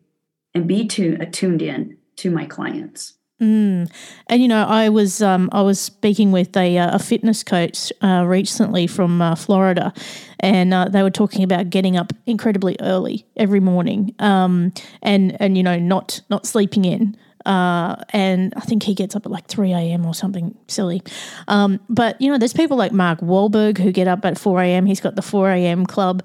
and 0.54 0.68
be 0.68 0.88
to, 0.90 1.18
attuned 1.20 1.64
in 1.64 1.98
to 2.18 2.30
my 2.30 2.46
clients. 2.46 3.16
Mm. 3.42 3.92
And 4.28 4.42
you 4.42 4.48
know, 4.48 4.64
I 4.64 4.90
was 4.90 5.22
um, 5.22 5.50
I 5.52 5.62
was 5.62 5.78
speaking 5.78 6.32
with 6.32 6.56
a, 6.56 6.78
uh, 6.78 6.96
a 6.96 7.00
fitness 7.00 7.44
coach 7.44 7.92
uh, 8.02 8.24
recently 8.26 8.88
from 8.88 9.22
uh, 9.22 9.36
Florida, 9.36 9.92
and 10.40 10.74
uh, 10.74 10.88
they 10.88 11.04
were 11.04 11.10
talking 11.10 11.44
about 11.44 11.70
getting 11.70 11.98
up 11.98 12.14
incredibly 12.26 12.78
early 12.80 13.26
every 13.36 13.60
morning, 13.60 14.16
um, 14.20 14.72
and 15.02 15.36
and 15.42 15.58
you 15.58 15.64
know, 15.64 15.78
not 15.78 16.22
not 16.30 16.46
sleeping 16.46 16.86
in. 16.86 17.18
Uh, 17.46 17.96
and 18.10 18.54
I 18.58 18.62
think 18.62 18.84
he 18.84 18.94
gets 18.94 19.16
up 19.16 19.26
at 19.26 19.32
like 19.32 19.48
3 19.48 19.72
a.m. 19.74 20.06
or 20.06 20.14
something 20.14 20.58
silly. 20.68 21.02
Um, 21.48 21.80
but, 21.90 22.20
you 22.22 22.32
know, 22.32 22.38
there's 22.38 22.54
people 22.54 22.78
like 22.78 22.92
Mark 22.92 23.20
Wahlberg 23.20 23.78
who 23.78 23.92
get 23.92 24.08
up 24.08 24.26
at 24.26 24.38
4 24.38 24.62
a.m. 24.64 24.86
He's 24.86 25.02
got 25.02 25.16
the 25.16 25.22
4 25.22 25.52
a.m. 25.52 25.86
club. 25.86 26.24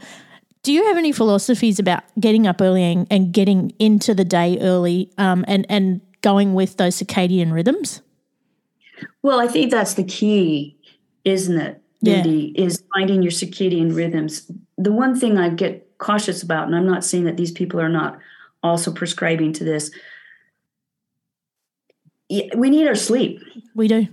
Do 0.62 0.72
you 0.72 0.86
have 0.86 0.96
any 0.96 1.12
philosophies 1.12 1.78
about 1.78 2.02
getting 2.18 2.46
up 2.46 2.60
early 2.60 2.82
and, 2.82 3.06
and 3.10 3.32
getting 3.32 3.72
into 3.78 4.14
the 4.14 4.24
day 4.24 4.58
early 4.60 5.10
um, 5.16 5.44
and, 5.48 5.64
and 5.68 6.00
going 6.22 6.54
with 6.54 6.76
those 6.76 7.00
circadian 7.00 7.52
rhythms? 7.52 8.02
Well, 9.22 9.40
I 9.40 9.48
think 9.48 9.70
that's 9.70 9.94
the 9.94 10.04
key, 10.04 10.76
isn't 11.24 11.58
it? 11.58 11.80
Bindi, 12.04 12.52
yeah. 12.54 12.64
is 12.64 12.82
finding 12.94 13.22
your 13.22 13.32
circadian 13.32 13.94
rhythms. 13.94 14.50
The 14.78 14.92
one 14.92 15.18
thing 15.18 15.36
I 15.36 15.50
get 15.50 15.98
cautious 15.98 16.42
about, 16.42 16.66
and 16.66 16.74
I'm 16.74 16.86
not 16.86 17.04
saying 17.04 17.24
that 17.24 17.36
these 17.36 17.52
people 17.52 17.80
are 17.80 17.90
not 17.90 18.18
also 18.62 18.92
prescribing 18.92 19.52
to 19.54 19.64
this, 19.64 19.90
we 22.56 22.70
need 22.70 22.86
our 22.86 22.94
sleep. 22.94 23.40
We 23.74 23.88
do. 23.88 24.06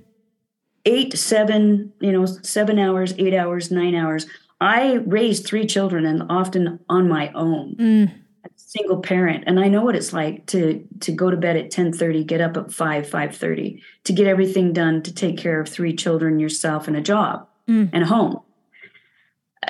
Eight, 0.86 1.17
seven, 1.17 1.93
you 1.99 2.12
know, 2.12 2.25
seven 2.25 2.80
hours, 2.80 3.13
eight 3.17 3.34
hours, 3.34 3.71
nine 3.71 3.95
hours. 3.95 4.25
I 4.60 4.95
raised 5.06 5.45
three 5.45 5.65
children 5.65 6.06
and 6.06 6.23
often 6.30 6.80
on 6.89 7.08
my 7.08 7.32
own. 7.34 7.75
Mm. 7.75 8.13
Single 8.56 9.01
parent, 9.01 9.43
and 9.47 9.60
I 9.60 9.67
know 9.69 9.82
what 9.84 9.95
it's 9.95 10.13
like 10.13 10.45
to 10.47 10.86
to 11.01 11.12
go 11.12 11.30
to 11.30 11.38
bed 11.38 11.58
at 11.58 11.71
ten 11.71 11.93
thirty, 11.93 12.23
get 12.23 12.41
up 12.41 12.58
at 12.58 12.71
five, 12.71 13.08
five 13.08 13.36
thirty, 13.36 13.82
to 14.03 14.13
get 14.13 14.27
everything 14.27 14.73
done, 14.73 15.01
to 15.03 15.13
take 15.13 15.38
care 15.38 15.60
of 15.62 15.69
three 15.69 15.95
children, 15.95 16.39
yourself, 16.39 16.88
and 16.88 16.97
a 16.97 17.01
job 17.01 17.47
mm. 17.67 17.89
and 17.93 18.03
a 18.03 18.08
home 18.08 18.41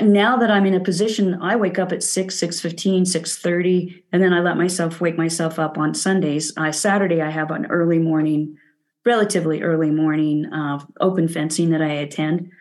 now 0.02 0.38
that 0.38 0.52
I'm 0.52 0.66
in 0.66 0.74
a 0.74 0.80
position, 0.80 1.40
I 1.42 1.56
wake 1.56 1.80
up 1.80 1.92
at 1.92 2.04
6, 2.04 2.36
6 2.36 2.60
15, 2.60 3.06
6 3.06 3.38
30, 3.38 4.04
and 4.12 4.22
then 4.22 4.34
I 4.34 4.40
let 4.40 4.58
myself 4.58 5.02
wake 5.02 5.18
myself 5.18 5.60
up 5.60 5.78
on 5.78 5.94
Sundays. 5.94 6.54
I, 6.58 6.72
Saturday, 6.72 7.22
I 7.22 7.30
have 7.30 7.52
an 7.52 7.66
early 7.68 8.00
morning, 8.00 8.58
relatively 9.06 9.62
early 9.62 9.92
morning 9.92 10.46
uh, 10.54 10.80
open 11.00 11.28
fencing 11.28 11.70
that 11.72 11.82
I 11.82 11.90
attend. 11.90 12.52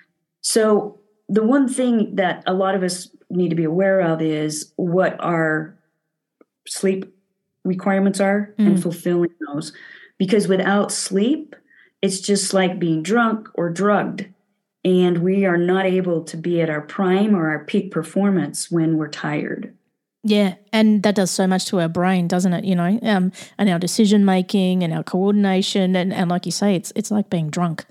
So, 0.40 1.00
the 1.28 1.42
one 1.42 1.68
thing 1.68 2.14
that 2.14 2.44
a 2.46 2.54
lot 2.54 2.76
of 2.76 2.82
us 2.82 3.08
need 3.30 3.48
to 3.48 3.56
be 3.56 3.64
aware 3.64 4.00
of 4.00 4.22
is 4.22 4.72
what 4.76 5.16
our 5.18 5.76
sleep 6.68 7.12
requirements 7.64 8.20
are 8.20 8.54
mm. 8.58 8.66
and 8.66 8.82
fulfilling 8.82 9.32
those. 9.48 9.72
Because 10.18 10.46
without 10.46 10.92
sleep, 10.92 11.56
it's 12.00 12.20
just 12.20 12.54
like 12.54 12.78
being 12.78 13.02
drunk 13.02 13.48
or 13.54 13.68
drugged 13.68 14.26
and 14.86 15.18
we 15.18 15.44
are 15.44 15.56
not 15.56 15.84
able 15.84 16.22
to 16.22 16.36
be 16.36 16.60
at 16.60 16.70
our 16.70 16.80
prime 16.80 17.34
or 17.34 17.50
our 17.50 17.64
peak 17.64 17.90
performance 17.90 18.70
when 18.70 18.96
we're 18.96 19.08
tired. 19.08 19.76
Yeah, 20.22 20.54
and 20.72 21.02
that 21.02 21.16
does 21.16 21.30
so 21.30 21.46
much 21.46 21.66
to 21.66 21.80
our 21.80 21.88
brain, 21.88 22.28
doesn't 22.28 22.52
it? 22.52 22.64
You 22.64 22.76
know, 22.76 22.98
um, 23.02 23.32
and 23.58 23.68
our 23.68 23.80
decision 23.80 24.24
making 24.24 24.84
and 24.84 24.92
our 24.92 25.02
coordination, 25.02 25.96
and, 25.96 26.12
and 26.12 26.30
like 26.30 26.46
you 26.46 26.52
say, 26.52 26.76
it's 26.76 26.92
it's 26.94 27.10
like 27.10 27.30
being 27.30 27.50
drunk. 27.50 27.84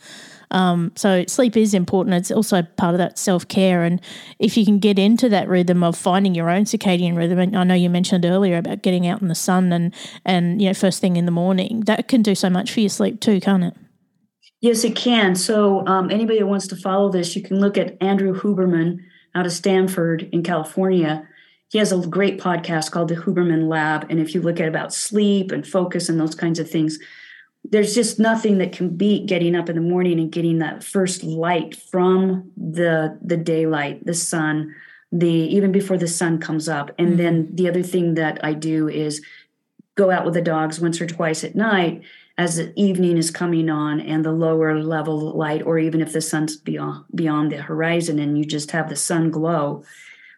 Um, 0.51 0.91
so 0.95 1.25
sleep 1.27 1.58
is 1.58 1.73
important. 1.73 2.15
It's 2.15 2.31
also 2.31 2.62
part 2.62 2.93
of 2.93 2.97
that 2.99 3.17
self 3.17 3.47
care, 3.47 3.84
and 3.84 4.01
if 4.39 4.55
you 4.55 4.63
can 4.63 4.79
get 4.79 4.97
into 4.97 5.27
that 5.29 5.49
rhythm 5.49 5.84
of 5.84 5.97
finding 5.97 6.34
your 6.34 6.49
own 6.49 6.63
circadian 6.63 7.17
rhythm, 7.17 7.39
and 7.39 7.58
I 7.58 7.63
know 7.65 7.73
you 7.73 7.89
mentioned 7.89 8.25
earlier 8.25 8.58
about 8.58 8.84
getting 8.84 9.05
out 9.05 9.21
in 9.21 9.27
the 9.27 9.36
sun 9.36 9.73
and 9.73 9.93
and 10.25 10.62
you 10.62 10.69
know 10.69 10.73
first 10.73 11.01
thing 11.01 11.17
in 11.17 11.25
the 11.25 11.31
morning, 11.31 11.81
that 11.81 12.08
can 12.08 12.21
do 12.21 12.36
so 12.36 12.49
much 12.49 12.71
for 12.71 12.79
your 12.79 12.89
sleep 12.89 13.19
too, 13.19 13.41
can't 13.41 13.65
it? 13.65 13.73
Yes, 14.65 14.84
it 14.84 14.95
can. 14.95 15.36
So, 15.36 15.86
um, 15.86 16.10
anybody 16.10 16.39
that 16.39 16.47
wants 16.47 16.65
to 16.69 16.75
follow 16.75 17.12
this, 17.12 17.36
you 17.36 17.43
can 17.43 17.60
look 17.60 17.78
at 17.78 18.01
Andrew 18.01 18.34
Huberman 18.34 18.97
out 19.36 19.45
of 19.45 19.51
Stanford 19.51 20.28
in 20.32 20.41
California. 20.41 21.28
He 21.69 21.78
has 21.78 21.91
a 21.91 21.99
great 21.99 22.39
podcast 22.41 22.89
called 22.89 23.10
the 23.10 23.15
Huberman 23.15 23.67
Lab. 23.67 24.08
And 24.10 24.19
if 24.19 24.34
you 24.34 24.41
look 24.41 24.60
at 24.60 24.67
about 24.67 24.91
sleep 24.91 25.51
and 25.51 25.67
focus 25.67 26.10
and 26.10 26.19
those 26.19 26.34
kinds 26.34 26.58
of 26.58 26.67
things, 26.67 26.97
there's 27.63 27.93
just 27.93 28.17
nothing 28.17 28.58
that 28.58 28.71
can 28.71 28.89
beat 28.89 29.28
getting 29.28 29.56
up 29.56 29.69
in 29.69 29.75
the 29.75 29.84
morning 29.84 30.19
and 30.19 30.32
getting 30.32 30.58
that 30.58 30.84
first 30.84 31.23
light 31.23 31.75
from 31.75 32.51
the 32.58 33.19
the 33.21 33.38
daylight, 33.38 34.04
the 34.04 34.15
sun, 34.15 34.73
the 35.12 35.30
even 35.30 35.71
before 35.71 35.99
the 35.99 36.08
sun 36.08 36.39
comes 36.39 36.67
up. 36.67 36.89
And 36.97 37.10
mm-hmm. 37.10 37.17
then 37.17 37.49
the 37.54 37.69
other 37.69 37.84
thing 37.84 38.15
that 38.15 38.43
I 38.43 38.54
do 38.54 38.89
is 38.89 39.23
go 39.93 40.10
out 40.10 40.25
with 40.25 40.34
the 40.34 40.41
dogs 40.41 40.80
once 40.80 40.99
or 40.99 41.06
twice 41.06 41.43
at 41.43 41.54
night 41.54 42.01
as 42.38 42.58
the 42.58 42.74
evening 42.76 43.17
is 43.17 43.32
coming 43.32 43.69
on 43.69 44.02
and 44.02 44.26
the 44.26 44.32
lower 44.32 44.82
level 44.82 45.36
light, 45.38 45.62
or 45.63 45.80
even 45.80 46.02
if 46.02 46.12
the 46.12 46.21
sun's 46.21 46.58
beyond 46.58 47.06
beyond 47.13 47.52
the 47.52 47.62
horizon 47.62 48.19
and 48.19 48.38
you 48.38 48.45
just 48.45 48.71
have 48.71 48.89
the 48.89 48.95
sun 48.95 49.32
glow, 49.32 49.84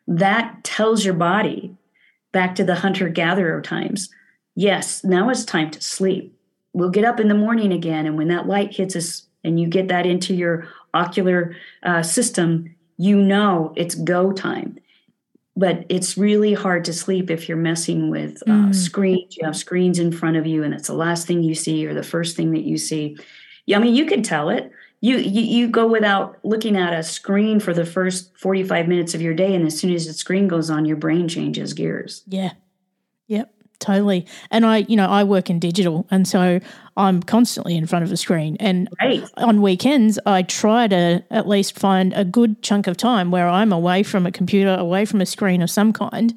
that 0.07 0.63
tells 0.63 1.03
your 1.03 1.15
body 1.15 1.75
back 2.31 2.55
to 2.55 2.63
the 2.63 2.75
hunter 2.75 3.09
gatherer 3.09 3.61
times. 3.61 4.09
Yes, 4.55 5.03
now 5.03 5.29
it's 5.29 5.45
time 5.45 5.71
to 5.71 5.81
sleep. 5.81 6.35
We'll 6.73 6.89
get 6.89 7.05
up 7.05 7.19
in 7.19 7.27
the 7.27 7.35
morning 7.35 7.73
again, 7.73 8.05
and 8.05 8.17
when 8.17 8.27
that 8.27 8.47
light 8.47 8.75
hits 8.75 8.95
us 8.95 9.23
and 9.43 9.59
you 9.59 9.67
get 9.67 9.87
that 9.87 10.05
into 10.05 10.35
your 10.35 10.67
ocular 10.93 11.55
uh, 11.83 12.03
system, 12.03 12.75
you 12.97 13.17
know 13.17 13.73
it's 13.75 13.95
go 13.95 14.31
time 14.31 14.79
but 15.57 15.85
it's 15.89 16.17
really 16.17 16.53
hard 16.53 16.85
to 16.85 16.93
sleep 16.93 17.31
if 17.31 17.49
you're 17.49 17.57
messing 17.57 18.09
with 18.11 18.43
uh, 18.43 18.51
mm. 18.51 18.75
screens. 18.75 19.35
You 19.35 19.45
have 19.45 19.57
screens 19.57 19.97
in 19.97 20.11
front 20.11 20.37
of 20.37 20.45
you, 20.45 20.63
and 20.63 20.71
it's 20.71 20.87
the 20.87 20.93
last 20.93 21.25
thing 21.25 21.41
you 21.41 21.55
see 21.55 21.85
or 21.87 21.95
the 21.95 22.03
first 22.03 22.37
thing 22.37 22.51
that 22.51 22.61
you 22.61 22.77
see. 22.77 23.17
Yeah, 23.65 23.77
I 23.77 23.81
mean, 23.81 23.95
you 23.95 24.05
can 24.05 24.21
tell 24.21 24.49
it. 24.49 24.71
You, 25.01 25.17
you 25.17 25.41
you 25.41 25.67
go 25.67 25.87
without 25.87 26.37
looking 26.43 26.77
at 26.77 26.93
a 26.93 27.01
screen 27.01 27.59
for 27.59 27.73
the 27.73 27.85
first 27.85 28.37
45 28.37 28.87
minutes 28.87 29.15
of 29.15 29.21
your 29.21 29.33
day, 29.33 29.55
and 29.55 29.65
as 29.65 29.77
soon 29.77 29.93
as 29.93 30.05
the 30.05 30.13
screen 30.13 30.47
goes 30.47 30.69
on, 30.69 30.85
your 30.85 30.97
brain 30.97 31.27
changes 31.27 31.73
gears. 31.73 32.23
Yeah. 32.27 32.51
Yep. 33.27 33.51
Totally. 33.79 34.25
And 34.49 34.65
I, 34.65 34.77
you 34.77 34.95
know, 34.95 35.07
I 35.07 35.23
work 35.23 35.49
in 35.49 35.59
digital 35.59 36.07
and 36.09 36.27
so 36.27 36.59
I'm 36.95 37.21
constantly 37.21 37.77
in 37.77 37.85
front 37.85 38.03
of 38.03 38.11
a 38.11 38.17
screen. 38.17 38.57
And 38.59 38.89
right. 38.99 39.23
on 39.37 39.61
weekends, 39.61 40.17
I 40.25 40.41
try 40.41 40.87
to 40.87 41.23
at 41.29 41.47
least 41.47 41.77
find 41.77 42.11
a 42.13 42.25
good 42.25 42.63
chunk 42.63 42.87
of 42.87 42.97
time 42.97 43.29
where 43.29 43.47
I'm 43.47 43.71
away 43.71 44.01
from 44.01 44.25
a 44.25 44.31
computer, 44.31 44.73
away 44.73 45.05
from 45.05 45.21
a 45.21 45.27
screen 45.27 45.61
of 45.61 45.69
some 45.69 45.93
kind. 45.93 46.33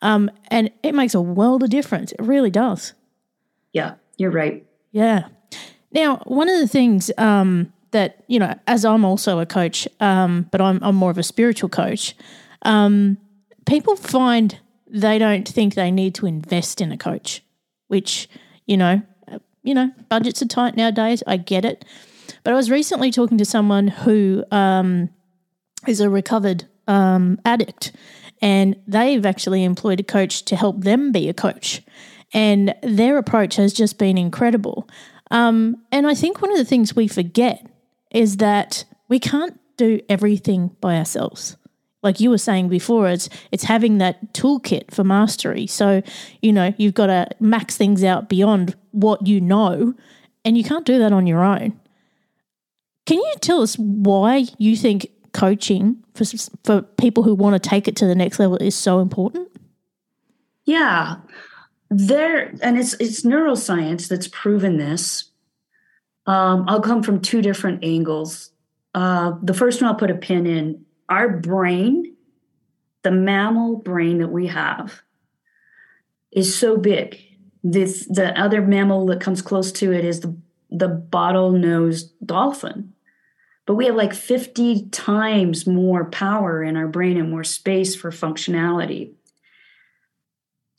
Um, 0.00 0.30
and 0.48 0.70
it 0.82 0.94
makes 0.94 1.14
a 1.14 1.20
world 1.20 1.62
of 1.62 1.70
difference. 1.70 2.12
It 2.12 2.22
really 2.22 2.50
does. 2.50 2.94
Yeah, 3.72 3.94
you're 4.16 4.30
right. 4.30 4.64
Yeah. 4.90 5.28
Now, 5.92 6.18
one 6.24 6.48
of 6.48 6.58
the 6.58 6.68
things 6.68 7.10
um, 7.18 7.72
that, 7.90 8.24
you 8.28 8.38
know, 8.38 8.58
as 8.66 8.86
I'm 8.86 9.04
also 9.04 9.40
a 9.40 9.46
coach, 9.46 9.86
um, 10.00 10.48
but 10.50 10.62
I'm, 10.62 10.78
I'm 10.82 10.94
more 10.94 11.10
of 11.10 11.18
a 11.18 11.22
spiritual 11.22 11.68
coach, 11.68 12.14
um, 12.62 13.18
people 13.66 13.94
find 13.94 14.58
they 14.90 15.18
don't 15.18 15.46
think 15.46 15.74
they 15.74 15.90
need 15.90 16.14
to 16.16 16.26
invest 16.26 16.80
in 16.80 16.92
a 16.92 16.98
coach, 16.98 17.42
which, 17.88 18.28
you 18.66 18.76
know, 18.76 19.02
you 19.62 19.74
know, 19.74 19.90
budgets 20.08 20.40
are 20.40 20.46
tight 20.46 20.76
nowadays. 20.76 21.22
I 21.26 21.36
get 21.36 21.64
it. 21.64 21.84
But 22.42 22.54
I 22.54 22.56
was 22.56 22.70
recently 22.70 23.10
talking 23.10 23.38
to 23.38 23.44
someone 23.44 23.88
who 23.88 24.44
um, 24.50 25.10
is 25.86 26.00
a 26.00 26.08
recovered 26.08 26.64
um, 26.86 27.38
addict, 27.44 27.92
and 28.40 28.76
they've 28.86 29.26
actually 29.26 29.64
employed 29.64 30.00
a 30.00 30.04
coach 30.04 30.44
to 30.46 30.56
help 30.56 30.82
them 30.82 31.12
be 31.12 31.28
a 31.28 31.34
coach. 31.34 31.82
And 32.32 32.74
their 32.82 33.18
approach 33.18 33.56
has 33.56 33.72
just 33.72 33.98
been 33.98 34.16
incredible. 34.16 34.88
Um, 35.30 35.82
and 35.92 36.06
I 36.06 36.14
think 36.14 36.40
one 36.40 36.50
of 36.50 36.56
the 36.56 36.64
things 36.64 36.96
we 36.96 37.08
forget 37.08 37.66
is 38.10 38.38
that 38.38 38.84
we 39.08 39.18
can't 39.18 39.58
do 39.76 40.00
everything 40.08 40.74
by 40.80 40.96
ourselves. 40.96 41.57
Like 42.02 42.20
you 42.20 42.30
were 42.30 42.38
saying 42.38 42.68
before, 42.68 43.08
it's 43.08 43.28
it's 43.50 43.64
having 43.64 43.98
that 43.98 44.32
toolkit 44.32 44.92
for 44.94 45.02
mastery. 45.02 45.66
So, 45.66 46.02
you 46.42 46.52
know, 46.52 46.72
you've 46.78 46.94
got 46.94 47.06
to 47.06 47.28
max 47.40 47.76
things 47.76 48.04
out 48.04 48.28
beyond 48.28 48.76
what 48.92 49.26
you 49.26 49.40
know, 49.40 49.94
and 50.44 50.56
you 50.56 50.62
can't 50.62 50.86
do 50.86 50.98
that 50.98 51.12
on 51.12 51.26
your 51.26 51.42
own. 51.42 51.78
Can 53.06 53.18
you 53.18 53.34
tell 53.40 53.62
us 53.62 53.76
why 53.78 54.46
you 54.58 54.76
think 54.76 55.08
coaching 55.32 56.02
for 56.14 56.24
for 56.64 56.82
people 56.82 57.22
who 57.22 57.34
want 57.34 57.60
to 57.60 57.68
take 57.68 57.88
it 57.88 57.96
to 57.96 58.06
the 58.06 58.14
next 58.14 58.38
level 58.38 58.56
is 58.58 58.76
so 58.76 59.00
important? 59.00 59.48
Yeah. 60.64 61.16
There 61.90 62.52
and 62.62 62.78
it's 62.78 62.94
it's 62.94 63.22
neuroscience 63.22 64.08
that's 64.08 64.28
proven 64.28 64.76
this. 64.76 65.30
Um, 66.26 66.64
I'll 66.68 66.82
come 66.82 67.02
from 67.02 67.22
two 67.22 67.40
different 67.40 67.82
angles. 67.82 68.50
Uh, 68.94 69.32
the 69.42 69.54
first 69.54 69.80
one 69.80 69.88
I'll 69.88 69.96
put 69.96 70.10
a 70.10 70.14
pin 70.14 70.46
in 70.46 70.84
our 71.08 71.28
brain, 71.28 72.16
the 73.02 73.10
mammal 73.10 73.76
brain 73.76 74.18
that 74.18 74.28
we 74.28 74.48
have, 74.48 75.02
is 76.30 76.56
so 76.56 76.76
big. 76.76 77.20
This 77.64 78.06
the 78.06 78.38
other 78.38 78.62
mammal 78.62 79.06
that 79.06 79.20
comes 79.20 79.42
close 79.42 79.72
to 79.72 79.92
it 79.92 80.04
is 80.04 80.20
the 80.20 80.36
the 80.70 80.88
bottlenose 80.88 82.10
dolphin. 82.24 82.92
But 83.66 83.74
we 83.74 83.86
have 83.86 83.96
like 83.96 84.14
50 84.14 84.88
times 84.88 85.66
more 85.66 86.06
power 86.06 86.62
in 86.62 86.76
our 86.76 86.88
brain 86.88 87.18
and 87.18 87.30
more 87.30 87.44
space 87.44 87.94
for 87.94 88.10
functionality. 88.10 89.12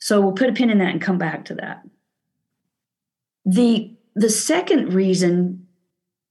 So 0.00 0.20
we'll 0.20 0.32
put 0.32 0.48
a 0.48 0.52
pin 0.52 0.70
in 0.70 0.78
that 0.78 0.90
and 0.90 1.00
come 1.00 1.18
back 1.18 1.44
to 1.46 1.54
that. 1.56 1.82
The 3.44 3.94
the 4.16 4.30
second 4.30 4.92
reason 4.92 5.66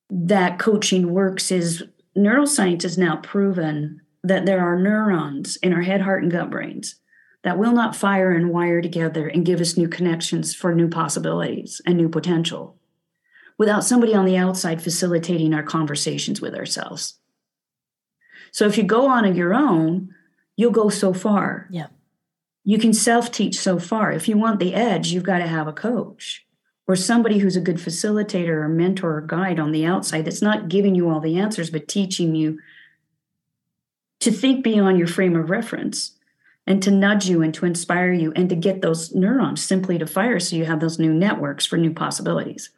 that 0.09 0.59
coaching 0.59 1.13
works 1.13 1.51
is 1.51 1.83
neuroscience 2.17 2.83
has 2.83 2.97
now 2.97 3.17
proven 3.17 4.01
that 4.23 4.45
there 4.45 4.61
are 4.61 4.79
neurons 4.79 5.57
in 5.57 5.73
our 5.73 5.81
head, 5.81 6.01
heart, 6.01 6.23
and 6.23 6.31
gut 6.31 6.49
brains 6.49 6.95
that 7.43 7.57
will 7.57 7.71
not 7.71 7.95
fire 7.95 8.31
and 8.31 8.49
wire 8.49 8.81
together 8.81 9.27
and 9.27 9.45
give 9.45 9.61
us 9.61 9.77
new 9.77 9.87
connections 9.87 10.53
for 10.53 10.75
new 10.75 10.89
possibilities 10.89 11.81
and 11.85 11.97
new 11.97 12.09
potential 12.09 12.77
without 13.57 13.83
somebody 13.83 14.13
on 14.13 14.25
the 14.25 14.37
outside 14.37 14.81
facilitating 14.81 15.53
our 15.53 15.63
conversations 15.63 16.41
with 16.41 16.55
ourselves. 16.55 17.19
So 18.51 18.65
if 18.65 18.77
you 18.77 18.83
go 18.83 19.07
on 19.07 19.35
your 19.35 19.53
own, 19.53 20.13
you'll 20.57 20.71
go 20.71 20.89
so 20.89 21.13
far. 21.13 21.67
Yeah. 21.69 21.87
You 22.63 22.77
can 22.77 22.93
self 22.93 23.31
teach 23.31 23.57
so 23.57 23.79
far. 23.79 24.11
If 24.11 24.27
you 24.27 24.37
want 24.37 24.59
the 24.59 24.73
edge, 24.73 25.11
you've 25.11 25.23
got 25.23 25.39
to 25.39 25.47
have 25.47 25.67
a 25.67 25.73
coach 25.73 26.45
or 26.89 26.95
somebody 26.95 27.37
who's 27.37 27.55
a 27.55 27.61
good 27.61 27.75
facilitator 27.75 28.63
or 28.63 28.67
mentor 28.67 29.17
or 29.17 29.21
guide 29.21 29.59
on 29.59 29.71
the 29.71 29.85
outside 29.85 30.25
that's 30.25 30.41
not 30.41 30.69
giving 30.69 30.95
you 30.95 31.07
all 31.07 31.19
the 31.19 31.37
answers, 31.37 31.69
but 31.69 31.87
teaching 31.87 32.33
you 32.33 32.57
to 34.19 34.31
think 34.31 34.63
beyond 34.63 34.97
your 34.97 35.05
frame 35.05 35.35
of 35.35 35.51
reference 35.51 36.13
and 36.65 36.81
to 36.81 36.89
nudge 36.89 37.29
you 37.29 37.43
and 37.43 37.53
to 37.53 37.67
inspire 37.67 38.11
you 38.11 38.33
and 38.35 38.49
to 38.49 38.55
get 38.55 38.81
those 38.81 39.13
neurons 39.13 39.61
simply 39.61 39.99
to 39.99 40.07
fire 40.07 40.39
so 40.39 40.55
you 40.55 40.65
have 40.65 40.79
those 40.79 40.97
new 40.97 41.13
networks 41.13 41.63
for 41.63 41.77
new 41.77 41.93
possibilities. 41.93 42.71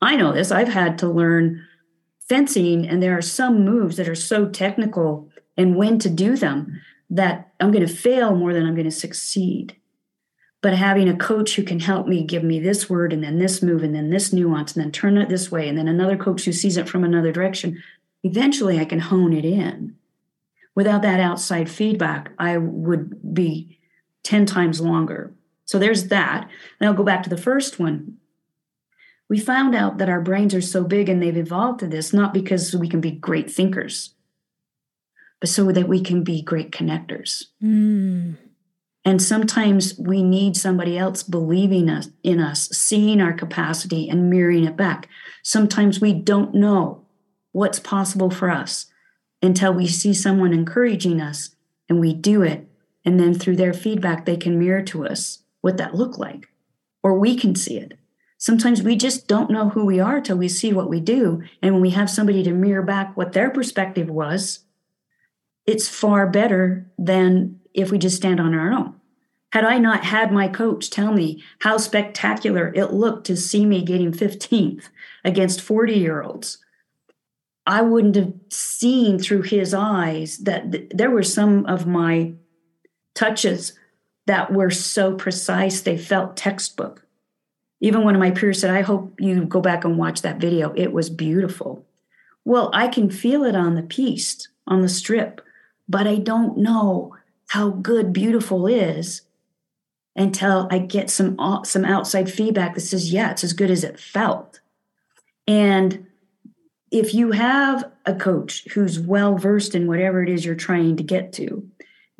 I 0.00 0.14
know 0.14 0.32
this. 0.32 0.52
I've 0.52 0.68
had 0.68 0.96
to 0.98 1.08
learn 1.08 1.66
fencing, 2.28 2.86
and 2.86 3.02
there 3.02 3.18
are 3.18 3.22
some 3.22 3.64
moves 3.64 3.96
that 3.96 4.08
are 4.08 4.14
so 4.14 4.48
technical 4.48 5.28
and 5.56 5.74
when 5.74 5.98
to 5.98 6.08
do 6.08 6.36
them 6.36 6.80
that 7.10 7.50
I'm 7.58 7.72
going 7.72 7.84
to 7.84 7.92
fail 7.92 8.36
more 8.36 8.54
than 8.54 8.64
I'm 8.64 8.76
going 8.76 8.84
to 8.84 8.92
succeed 8.92 9.74
but 10.62 10.74
having 10.74 11.08
a 11.08 11.16
coach 11.16 11.56
who 11.56 11.62
can 11.62 11.80
help 11.80 12.06
me 12.06 12.22
give 12.22 12.44
me 12.44 12.60
this 12.60 12.90
word 12.90 13.12
and 13.12 13.24
then 13.24 13.38
this 13.38 13.62
move 13.62 13.82
and 13.82 13.94
then 13.94 14.10
this 14.10 14.32
nuance 14.32 14.74
and 14.74 14.84
then 14.84 14.92
turn 14.92 15.16
it 15.16 15.28
this 15.28 15.50
way 15.50 15.68
and 15.68 15.78
then 15.78 15.88
another 15.88 16.16
coach 16.16 16.44
who 16.44 16.52
sees 16.52 16.76
it 16.76 16.88
from 16.88 17.04
another 17.04 17.32
direction 17.32 17.82
eventually 18.22 18.78
i 18.78 18.84
can 18.84 19.00
hone 19.00 19.32
it 19.32 19.44
in. 19.44 19.96
Without 20.74 21.02
that 21.02 21.20
outside 21.20 21.70
feedback 21.70 22.32
i 22.38 22.56
would 22.56 23.34
be 23.34 23.78
10 24.22 24.46
times 24.46 24.80
longer. 24.80 25.32
So 25.64 25.78
there's 25.78 26.08
that. 26.08 26.48
And 26.78 26.88
i'll 26.88 26.94
go 26.94 27.04
back 27.04 27.22
to 27.22 27.30
the 27.30 27.36
first 27.36 27.78
one. 27.78 28.16
We 29.28 29.38
found 29.38 29.74
out 29.74 29.98
that 29.98 30.08
our 30.08 30.20
brains 30.20 30.54
are 30.54 30.60
so 30.60 30.82
big 30.82 31.08
and 31.08 31.22
they've 31.22 31.36
evolved 31.36 31.80
to 31.80 31.86
this 31.86 32.12
not 32.12 32.34
because 32.34 32.74
we 32.74 32.88
can 32.88 33.00
be 33.00 33.12
great 33.12 33.50
thinkers 33.50 34.14
but 35.40 35.48
so 35.48 35.72
that 35.72 35.88
we 35.88 36.02
can 36.02 36.22
be 36.22 36.42
great 36.42 36.70
connectors. 36.70 37.44
Mm. 37.62 38.36
And 39.04 39.22
sometimes 39.22 39.98
we 39.98 40.22
need 40.22 40.56
somebody 40.56 40.98
else 40.98 41.22
believing 41.22 41.88
us 41.88 42.08
in 42.22 42.38
us, 42.38 42.68
seeing 42.68 43.20
our 43.20 43.32
capacity 43.32 44.08
and 44.08 44.28
mirroring 44.28 44.64
it 44.64 44.76
back. 44.76 45.08
Sometimes 45.42 46.00
we 46.00 46.12
don't 46.12 46.54
know 46.54 47.06
what's 47.52 47.80
possible 47.80 48.30
for 48.30 48.50
us 48.50 48.86
until 49.42 49.72
we 49.72 49.86
see 49.86 50.12
someone 50.12 50.52
encouraging 50.52 51.20
us 51.20 51.54
and 51.88 51.98
we 51.98 52.12
do 52.12 52.42
it. 52.42 52.68
And 53.04 53.18
then 53.18 53.32
through 53.32 53.56
their 53.56 53.72
feedback, 53.72 54.26
they 54.26 54.36
can 54.36 54.58
mirror 54.58 54.82
to 54.82 55.06
us 55.06 55.38
what 55.62 55.78
that 55.78 55.94
looked 55.94 56.18
like, 56.18 56.48
or 57.02 57.18
we 57.18 57.34
can 57.36 57.54
see 57.54 57.78
it. 57.78 57.98
Sometimes 58.36 58.82
we 58.82 58.96
just 58.96 59.26
don't 59.26 59.50
know 59.50 59.70
who 59.70 59.84
we 59.84 60.00
are 60.00 60.20
till 60.20 60.36
we 60.36 60.48
see 60.48 60.72
what 60.72 60.88
we 60.88 61.00
do. 61.00 61.42
And 61.62 61.74
when 61.74 61.82
we 61.82 61.90
have 61.90 62.08
somebody 62.08 62.42
to 62.42 62.52
mirror 62.52 62.82
back 62.82 63.16
what 63.16 63.32
their 63.32 63.50
perspective 63.50 64.08
was, 64.08 64.60
it's 65.66 65.88
far 65.88 66.26
better 66.26 66.90
than 66.98 67.59
if 67.74 67.90
we 67.90 67.98
just 67.98 68.16
stand 68.16 68.40
on 68.40 68.54
our 68.54 68.72
own. 68.72 68.94
Had 69.52 69.64
I 69.64 69.78
not 69.78 70.04
had 70.04 70.32
my 70.32 70.46
coach 70.46 70.90
tell 70.90 71.12
me 71.12 71.42
how 71.60 71.76
spectacular 71.76 72.72
it 72.74 72.92
looked 72.92 73.26
to 73.26 73.36
see 73.36 73.66
me 73.66 73.82
getting 73.82 74.12
15th 74.12 74.84
against 75.24 75.60
40 75.60 75.94
year 75.94 76.22
olds, 76.22 76.58
I 77.66 77.82
wouldn't 77.82 78.16
have 78.16 78.32
seen 78.48 79.18
through 79.18 79.42
his 79.42 79.74
eyes 79.74 80.38
that 80.38 80.72
th- 80.72 80.90
there 80.94 81.10
were 81.10 81.22
some 81.22 81.66
of 81.66 81.86
my 81.86 82.34
touches 83.14 83.78
that 84.26 84.52
were 84.52 84.70
so 84.70 85.14
precise 85.14 85.80
they 85.80 85.98
felt 85.98 86.36
textbook. 86.36 87.04
Even 87.80 88.04
one 88.04 88.14
of 88.14 88.20
my 88.20 88.30
peers 88.30 88.60
said, 88.60 88.70
I 88.70 88.82
hope 88.82 89.14
you 89.18 89.44
go 89.44 89.60
back 89.60 89.84
and 89.84 89.98
watch 89.98 90.22
that 90.22 90.38
video. 90.38 90.72
It 90.74 90.92
was 90.92 91.10
beautiful. 91.10 91.86
Well, 92.44 92.70
I 92.72 92.88
can 92.88 93.10
feel 93.10 93.44
it 93.44 93.56
on 93.56 93.74
the 93.74 93.82
piste, 93.82 94.48
on 94.66 94.82
the 94.82 94.88
strip, 94.88 95.40
but 95.88 96.06
I 96.06 96.16
don't 96.16 96.58
know 96.58 97.16
how 97.50 97.70
good 97.70 98.12
beautiful 98.12 98.68
is 98.68 99.22
until 100.14 100.68
I 100.70 100.78
get 100.78 101.10
some 101.10 101.38
uh, 101.40 101.64
some 101.64 101.84
outside 101.84 102.30
feedback 102.30 102.74
that 102.74 102.82
says, 102.82 103.12
yeah, 103.12 103.32
it's 103.32 103.42
as 103.42 103.54
good 103.54 103.72
as 103.72 103.82
it 103.82 103.98
felt. 103.98 104.60
And 105.48 106.06
if 106.92 107.12
you 107.12 107.32
have 107.32 107.90
a 108.06 108.14
coach 108.14 108.68
who's 108.72 109.00
well 109.00 109.36
versed 109.36 109.74
in 109.74 109.88
whatever 109.88 110.22
it 110.22 110.28
is 110.28 110.44
you're 110.44 110.54
trying 110.54 110.96
to 110.96 111.02
get 111.02 111.32
to, 111.34 111.68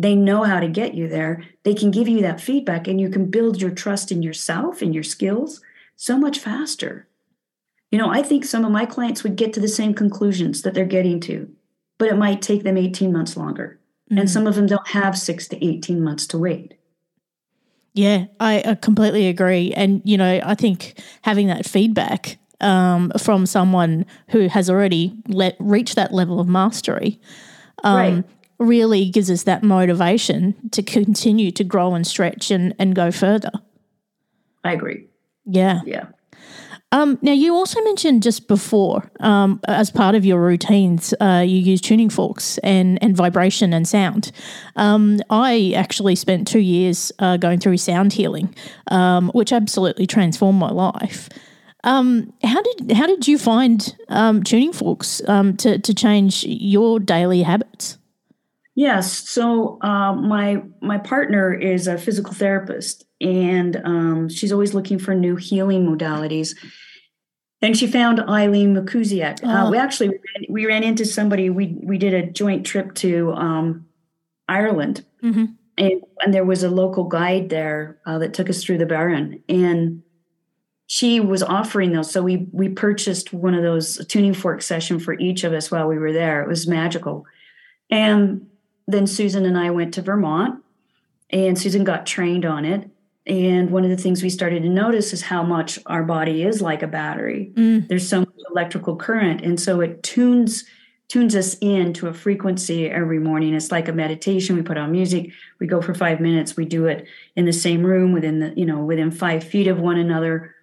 they 0.00 0.16
know 0.16 0.42
how 0.42 0.58
to 0.58 0.66
get 0.66 0.94
you 0.94 1.06
there. 1.06 1.44
They 1.62 1.74
can 1.74 1.92
give 1.92 2.08
you 2.08 2.22
that 2.22 2.40
feedback 2.40 2.88
and 2.88 3.00
you 3.00 3.08
can 3.08 3.30
build 3.30 3.62
your 3.62 3.70
trust 3.70 4.10
in 4.10 4.24
yourself 4.24 4.82
and 4.82 4.92
your 4.92 5.04
skills 5.04 5.60
so 5.94 6.18
much 6.18 6.40
faster. 6.40 7.06
You 7.92 7.98
know, 7.98 8.10
I 8.10 8.22
think 8.22 8.44
some 8.44 8.64
of 8.64 8.72
my 8.72 8.84
clients 8.84 9.22
would 9.22 9.36
get 9.36 9.52
to 9.52 9.60
the 9.60 9.68
same 9.68 9.94
conclusions 9.94 10.62
that 10.62 10.74
they're 10.74 10.84
getting 10.84 11.20
to, 11.20 11.48
but 11.98 12.08
it 12.08 12.16
might 12.16 12.42
take 12.42 12.64
them 12.64 12.76
18 12.76 13.12
months 13.12 13.36
longer. 13.36 13.79
Mm-hmm. 14.10 14.18
And 14.18 14.30
some 14.30 14.46
of 14.46 14.56
them 14.56 14.66
don't 14.66 14.88
have 14.88 15.16
six 15.16 15.46
to 15.48 15.64
18 15.64 16.02
months 16.02 16.26
to 16.28 16.38
wait. 16.38 16.74
Yeah, 17.94 18.26
I, 18.38 18.62
I 18.64 18.74
completely 18.74 19.28
agree. 19.28 19.72
And, 19.72 20.02
you 20.04 20.16
know, 20.16 20.40
I 20.44 20.54
think 20.54 21.00
having 21.22 21.46
that 21.48 21.66
feedback 21.66 22.38
um, 22.60 23.12
from 23.18 23.46
someone 23.46 24.06
who 24.28 24.48
has 24.48 24.68
already 24.68 25.14
let, 25.28 25.56
reached 25.58 25.96
that 25.96 26.12
level 26.12 26.40
of 26.40 26.48
mastery 26.48 27.20
um, 27.84 27.96
right. 27.96 28.24
really 28.58 29.08
gives 29.10 29.30
us 29.30 29.44
that 29.44 29.62
motivation 29.62 30.54
to 30.70 30.82
continue 30.82 31.50
to 31.52 31.64
grow 31.64 31.94
and 31.94 32.06
stretch 32.06 32.50
and, 32.50 32.74
and 32.78 32.94
go 32.94 33.10
further. 33.10 33.52
I 34.64 34.72
agree. 34.72 35.06
Yeah. 35.46 35.80
Yeah. 35.84 36.06
Um, 36.92 37.18
now, 37.22 37.32
you 37.32 37.54
also 37.54 37.80
mentioned 37.82 38.22
just 38.22 38.48
before, 38.48 39.08
um, 39.20 39.60
as 39.68 39.90
part 39.90 40.16
of 40.16 40.24
your 40.24 40.40
routines, 40.42 41.14
uh, 41.20 41.44
you 41.46 41.58
use 41.58 41.80
tuning 41.80 42.10
forks 42.10 42.58
and, 42.58 43.02
and 43.02 43.16
vibration 43.16 43.72
and 43.72 43.86
sound. 43.86 44.32
Um, 44.74 45.20
I 45.30 45.72
actually 45.76 46.16
spent 46.16 46.48
two 46.48 46.58
years 46.58 47.12
uh, 47.20 47.36
going 47.36 47.60
through 47.60 47.76
sound 47.76 48.12
healing, 48.12 48.52
um, 48.88 49.30
which 49.34 49.52
absolutely 49.52 50.06
transformed 50.06 50.58
my 50.58 50.70
life. 50.70 51.28
Um, 51.84 52.32
how 52.42 52.60
did 52.60 52.92
how 52.92 53.06
did 53.06 53.26
you 53.26 53.38
find 53.38 53.96
um, 54.08 54.42
tuning 54.42 54.72
forks 54.72 55.18
to 55.18 55.78
to 55.78 55.94
change 55.94 56.44
your 56.44 57.00
daily 57.00 57.42
habits? 57.42 57.96
Yes. 58.80 59.28
So 59.28 59.76
uh, 59.82 60.14
my 60.14 60.62
my 60.80 60.96
partner 60.96 61.52
is 61.52 61.86
a 61.86 61.98
physical 61.98 62.32
therapist, 62.32 63.04
and 63.20 63.76
um, 63.84 64.30
she's 64.30 64.52
always 64.52 64.72
looking 64.72 64.98
for 64.98 65.14
new 65.14 65.36
healing 65.36 65.86
modalities. 65.86 66.56
And 67.60 67.76
she 67.76 67.86
found 67.86 68.20
Eileen 68.20 68.74
McKusick. 68.74 69.44
Uh, 69.44 69.70
we 69.70 69.76
actually 69.76 70.18
we 70.48 70.64
ran 70.64 70.82
into 70.82 71.04
somebody. 71.04 71.50
We 71.50 71.76
we 71.82 71.98
did 71.98 72.14
a 72.14 72.30
joint 72.30 72.64
trip 72.64 72.94
to 72.94 73.34
um, 73.34 73.86
Ireland. 74.48 75.04
Mm-hmm. 75.22 75.44
And, 75.76 76.02
and 76.22 76.32
there 76.32 76.46
was 76.46 76.62
a 76.62 76.70
local 76.70 77.04
guide 77.04 77.50
there 77.50 77.98
uh, 78.06 78.18
that 78.20 78.32
took 78.32 78.48
us 78.48 78.64
through 78.64 78.78
the 78.78 78.86
Burren. 78.86 79.42
And 79.46 80.02
she 80.86 81.20
was 81.20 81.42
offering 81.42 81.92
those. 81.92 82.10
So 82.10 82.22
we 82.22 82.48
we 82.52 82.70
purchased 82.70 83.34
one 83.34 83.52
of 83.52 83.62
those 83.62 84.02
tuning 84.06 84.32
fork 84.32 84.62
session 84.62 84.98
for 84.98 85.12
each 85.18 85.44
of 85.44 85.52
us 85.52 85.70
while 85.70 85.86
we 85.86 85.98
were 85.98 86.14
there. 86.14 86.42
It 86.42 86.48
was 86.48 86.66
magical. 86.66 87.26
And 87.90 88.46
then 88.86 89.06
Susan 89.06 89.44
and 89.44 89.58
I 89.58 89.70
went 89.70 89.94
to 89.94 90.02
Vermont 90.02 90.62
and 91.30 91.58
Susan 91.58 91.84
got 91.84 92.06
trained 92.06 92.44
on 92.44 92.64
it. 92.64 92.90
And 93.26 93.70
one 93.70 93.84
of 93.84 93.90
the 93.90 93.96
things 93.96 94.22
we 94.22 94.30
started 94.30 94.62
to 94.62 94.68
notice 94.68 95.12
is 95.12 95.22
how 95.22 95.42
much 95.42 95.78
our 95.86 96.02
body 96.02 96.42
is 96.42 96.60
like 96.60 96.82
a 96.82 96.88
battery. 96.88 97.52
Mm. 97.54 97.86
There's 97.86 98.08
so 98.08 98.20
much 98.20 98.28
electrical 98.50 98.96
current. 98.96 99.42
And 99.42 99.60
so 99.60 99.80
it 99.80 100.02
tunes 100.02 100.64
tunes 101.08 101.34
us 101.34 101.56
in 101.60 101.92
to 101.92 102.06
a 102.06 102.14
frequency 102.14 102.88
every 102.88 103.18
morning. 103.18 103.52
It's 103.52 103.72
like 103.72 103.88
a 103.88 103.92
meditation. 103.92 104.54
We 104.54 104.62
put 104.62 104.78
on 104.78 104.92
music, 104.92 105.32
we 105.58 105.66
go 105.66 105.82
for 105.82 105.92
five 105.92 106.20
minutes, 106.20 106.56
we 106.56 106.64
do 106.64 106.86
it 106.86 107.04
in 107.34 107.46
the 107.46 107.52
same 107.52 107.84
room 107.84 108.12
within 108.12 108.38
the, 108.38 108.54
you 108.56 108.64
know, 108.64 108.84
within 108.84 109.10
five 109.10 109.42
feet 109.42 109.66
of 109.66 109.80
one 109.80 109.98
another. 109.98 110.54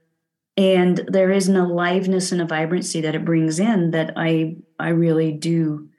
And 0.55 1.03
there 1.09 1.31
is 1.31 1.49
an 1.49 1.57
aliveness 1.57 2.31
and 2.31 2.41
a 2.41 2.45
vibrancy 2.45 3.01
that 3.01 3.13
it 3.13 3.25
brings 3.25 3.59
in 3.59 3.91
that 3.91 4.13
I 4.15 4.55
I 4.79 4.89
really 4.89 5.33
do 5.33 5.89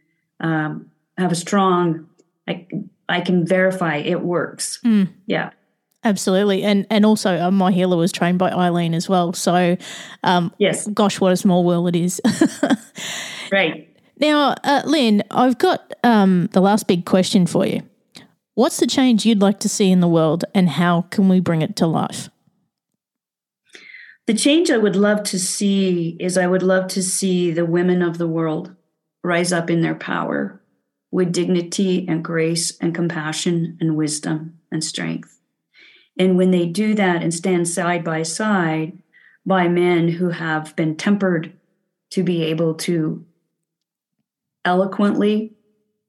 um, 0.40 0.90
have 1.18 1.32
a 1.32 1.36
strong 1.36 2.06
I, 2.48 2.66
I 3.08 3.20
can 3.20 3.46
verify 3.46 3.96
it 3.96 4.22
works. 4.22 4.80
Mm. 4.84 5.08
Yeah. 5.26 5.50
Absolutely, 6.04 6.62
and 6.62 6.86
and 6.90 7.04
also 7.04 7.38
uh, 7.38 7.50
my 7.50 7.72
healer 7.72 7.96
was 7.96 8.12
trained 8.12 8.38
by 8.38 8.50
Eileen 8.52 8.94
as 8.94 9.08
well. 9.08 9.32
So, 9.32 9.76
um, 10.22 10.54
Yes. 10.58 10.86
gosh, 10.86 11.20
what 11.20 11.32
a 11.32 11.36
small 11.36 11.64
world 11.64 11.88
it 11.88 11.96
is. 11.96 12.20
Right. 13.50 13.88
now, 14.20 14.54
uh, 14.62 14.82
Lyn, 14.84 15.22
I've 15.30 15.56
got 15.58 15.94
um, 16.04 16.48
the 16.52 16.60
last 16.60 16.86
big 16.86 17.06
question 17.06 17.46
for 17.46 17.66
you. 17.66 17.80
What's 18.54 18.76
the 18.76 18.86
change 18.86 19.24
you'd 19.24 19.40
like 19.40 19.58
to 19.60 19.68
see 19.70 19.90
in 19.90 20.00
the 20.00 20.08
world, 20.08 20.44
and 20.54 20.68
how 20.68 21.02
can 21.10 21.28
we 21.28 21.40
bring 21.40 21.62
it 21.62 21.74
to 21.76 21.86
life? 21.86 22.28
The 24.26 24.34
change 24.34 24.70
I 24.70 24.76
would 24.76 24.96
love 24.96 25.22
to 25.24 25.38
see 25.38 26.16
is 26.20 26.36
I 26.36 26.46
would 26.46 26.62
love 26.62 26.88
to 26.88 27.02
see 27.02 27.50
the 27.50 27.64
women 27.64 28.02
of 28.02 28.18
the 28.18 28.28
world 28.28 28.74
rise 29.24 29.52
up 29.52 29.70
in 29.70 29.80
their 29.80 29.94
power 29.94 30.57
with 31.10 31.32
dignity 31.32 32.06
and 32.08 32.24
grace 32.24 32.76
and 32.78 32.94
compassion 32.94 33.78
and 33.80 33.96
wisdom 33.96 34.58
and 34.70 34.84
strength. 34.84 35.38
And 36.18 36.36
when 36.36 36.50
they 36.50 36.66
do 36.66 36.94
that 36.94 37.22
and 37.22 37.32
stand 37.32 37.68
side 37.68 38.04
by 38.04 38.22
side 38.22 38.98
by 39.46 39.68
men 39.68 40.08
who 40.08 40.30
have 40.30 40.74
been 40.76 40.96
tempered 40.96 41.52
to 42.10 42.22
be 42.22 42.42
able 42.42 42.74
to 42.74 43.24
eloquently 44.64 45.54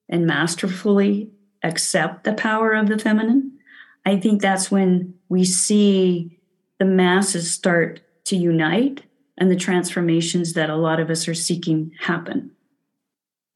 and 0.09 0.25
masterfully 0.25 1.31
accept 1.63 2.23
the 2.23 2.33
power 2.33 2.73
of 2.73 2.87
the 2.87 2.97
feminine, 2.97 3.57
I 4.05 4.17
think 4.17 4.41
that's 4.41 4.71
when 4.71 5.13
we 5.29 5.45
see 5.45 6.39
the 6.79 6.85
masses 6.85 7.51
start 7.51 8.01
to 8.25 8.35
unite 8.35 9.03
and 9.37 9.49
the 9.49 9.55
transformations 9.55 10.53
that 10.53 10.69
a 10.69 10.75
lot 10.75 10.99
of 10.99 11.09
us 11.09 11.27
are 11.27 11.33
seeking 11.33 11.91
happen. 11.99 12.51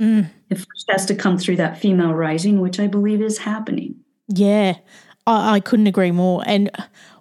Mm. 0.01 0.29
It 0.49 0.57
first 0.57 0.89
has 0.89 1.05
to 1.07 1.15
come 1.15 1.37
through 1.37 1.57
that 1.57 1.77
female 1.77 2.13
rising, 2.13 2.59
which 2.59 2.79
I 2.79 2.87
believe 2.87 3.21
is 3.21 3.39
happening. 3.39 3.95
Yeah, 4.27 4.77
I, 5.27 5.55
I 5.55 5.59
couldn't 5.59 5.87
agree 5.87 6.11
more. 6.11 6.43
And 6.45 6.69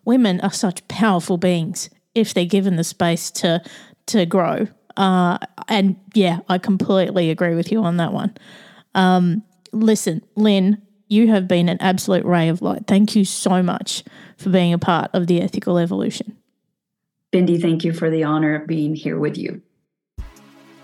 women 0.04 0.40
are 0.40 0.52
such 0.52 0.86
powerful 0.88 1.36
beings 1.36 1.90
if 2.14 2.34
they're 2.34 2.44
given 2.44 2.76
the 2.76 2.84
space 2.84 3.30
to 3.30 3.62
to 4.06 4.26
grow. 4.26 4.66
Uh, 4.96 5.38
and 5.68 5.96
yeah, 6.14 6.40
I 6.48 6.58
completely 6.58 7.30
agree 7.30 7.54
with 7.54 7.70
you 7.70 7.82
on 7.82 7.96
that 7.98 8.12
one. 8.12 8.36
Um, 8.94 9.42
listen, 9.72 10.22
Lyn, 10.34 10.82
you 11.08 11.28
have 11.28 11.46
been 11.46 11.68
an 11.68 11.78
absolute 11.80 12.24
ray 12.24 12.48
of 12.48 12.62
light. 12.62 12.86
Thank 12.86 13.14
you 13.14 13.24
so 13.24 13.62
much 13.62 14.02
for 14.36 14.50
being 14.50 14.72
a 14.72 14.78
part 14.78 15.10
of 15.14 15.28
the 15.28 15.40
ethical 15.40 15.78
evolution. 15.78 16.36
Bindi, 17.32 17.60
thank 17.60 17.84
you 17.84 17.92
for 17.92 18.10
the 18.10 18.24
honor 18.24 18.56
of 18.56 18.66
being 18.66 18.94
here 18.94 19.18
with 19.18 19.38
you. 19.38 19.62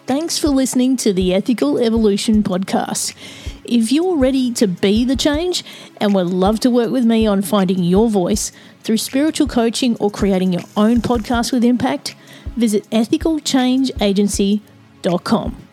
Thanks 0.09 0.39
for 0.39 0.49
listening 0.49 0.97
to 1.05 1.13
the 1.13 1.35
Ethical 1.35 1.77
Evolution 1.77 2.43
podcast. 2.43 3.13
If 3.63 3.93
you're 3.93 4.17
ready 4.17 4.51
to 4.55 4.67
be 4.67 5.05
the 5.05 5.17
change 5.17 5.63
and 5.99 6.15
would 6.15 6.29
love 6.29 6.61
to 6.61 6.71
work 6.71 6.91
with 6.91 7.05
me 7.05 7.27
on 7.27 7.43
finding 7.43 7.85
your 7.85 8.09
voice 8.09 8.51
through 8.83 8.97
spiritual 8.97 9.49
coaching 9.49 9.97
or 9.97 10.11
creating 10.11 10.55
your 10.55 10.63
own 10.79 11.03
podcast 11.03 11.53
with 11.53 11.63
impact, 11.63 12.17
visit 12.57 12.89
ethicalchangeagency.com. 12.89 15.68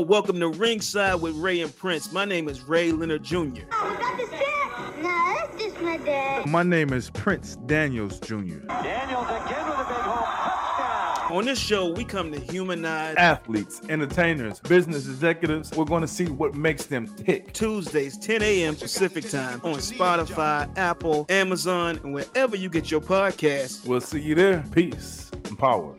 Welcome 0.00 0.38
to 0.40 0.48
Ringside 0.48 1.20
with 1.20 1.34
Ray 1.34 1.60
and 1.60 1.74
Prince. 1.76 2.12
My 2.12 2.24
name 2.24 2.48
is 2.48 2.62
Ray 2.62 2.92
Leonard 2.92 3.24
Jr. 3.24 3.34
Oh, 3.36 3.46
is 3.46 3.98
that 3.98 4.16
the 4.16 4.26
set? 4.26 5.02
No, 5.02 5.34
that's 5.34 5.60
just 5.62 5.80
my 5.80 5.96
dad. 5.96 6.46
My 6.46 6.62
name 6.62 6.92
is 6.92 7.10
Prince 7.10 7.56
Daniels 7.66 8.20
Jr. 8.20 8.34
Daniels 8.34 9.26
again 9.26 9.66
with 9.66 9.78
a 9.80 9.86
big 9.88 9.96
home 9.96 10.24
touchdown. 10.24 11.36
On 11.36 11.44
this 11.44 11.58
show, 11.58 11.90
we 11.90 12.04
come 12.04 12.30
to 12.30 12.38
humanize 12.38 13.16
Athletes, 13.16 13.80
entertainers, 13.88 14.60
business 14.60 15.06
executives, 15.06 15.72
we're 15.72 15.84
going 15.84 16.02
to 16.02 16.08
see 16.08 16.26
what 16.26 16.54
makes 16.54 16.86
them 16.86 17.12
tick. 17.16 17.52
Tuesdays, 17.52 18.16
10 18.18 18.40
a.m. 18.42 18.76
Pacific 18.76 19.28
time 19.28 19.60
on 19.64 19.74
Spotify, 19.74 20.70
Apple, 20.78 21.26
Amazon, 21.28 21.98
and 22.04 22.14
wherever 22.14 22.54
you 22.56 22.68
get 22.68 22.90
your 22.90 23.00
podcasts. 23.00 23.84
We'll 23.84 24.00
see 24.00 24.20
you 24.20 24.36
there. 24.36 24.64
Peace 24.70 25.30
and 25.46 25.58
power. 25.58 25.96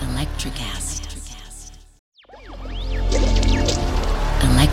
Electric 0.00 0.60
acid. 0.60 0.91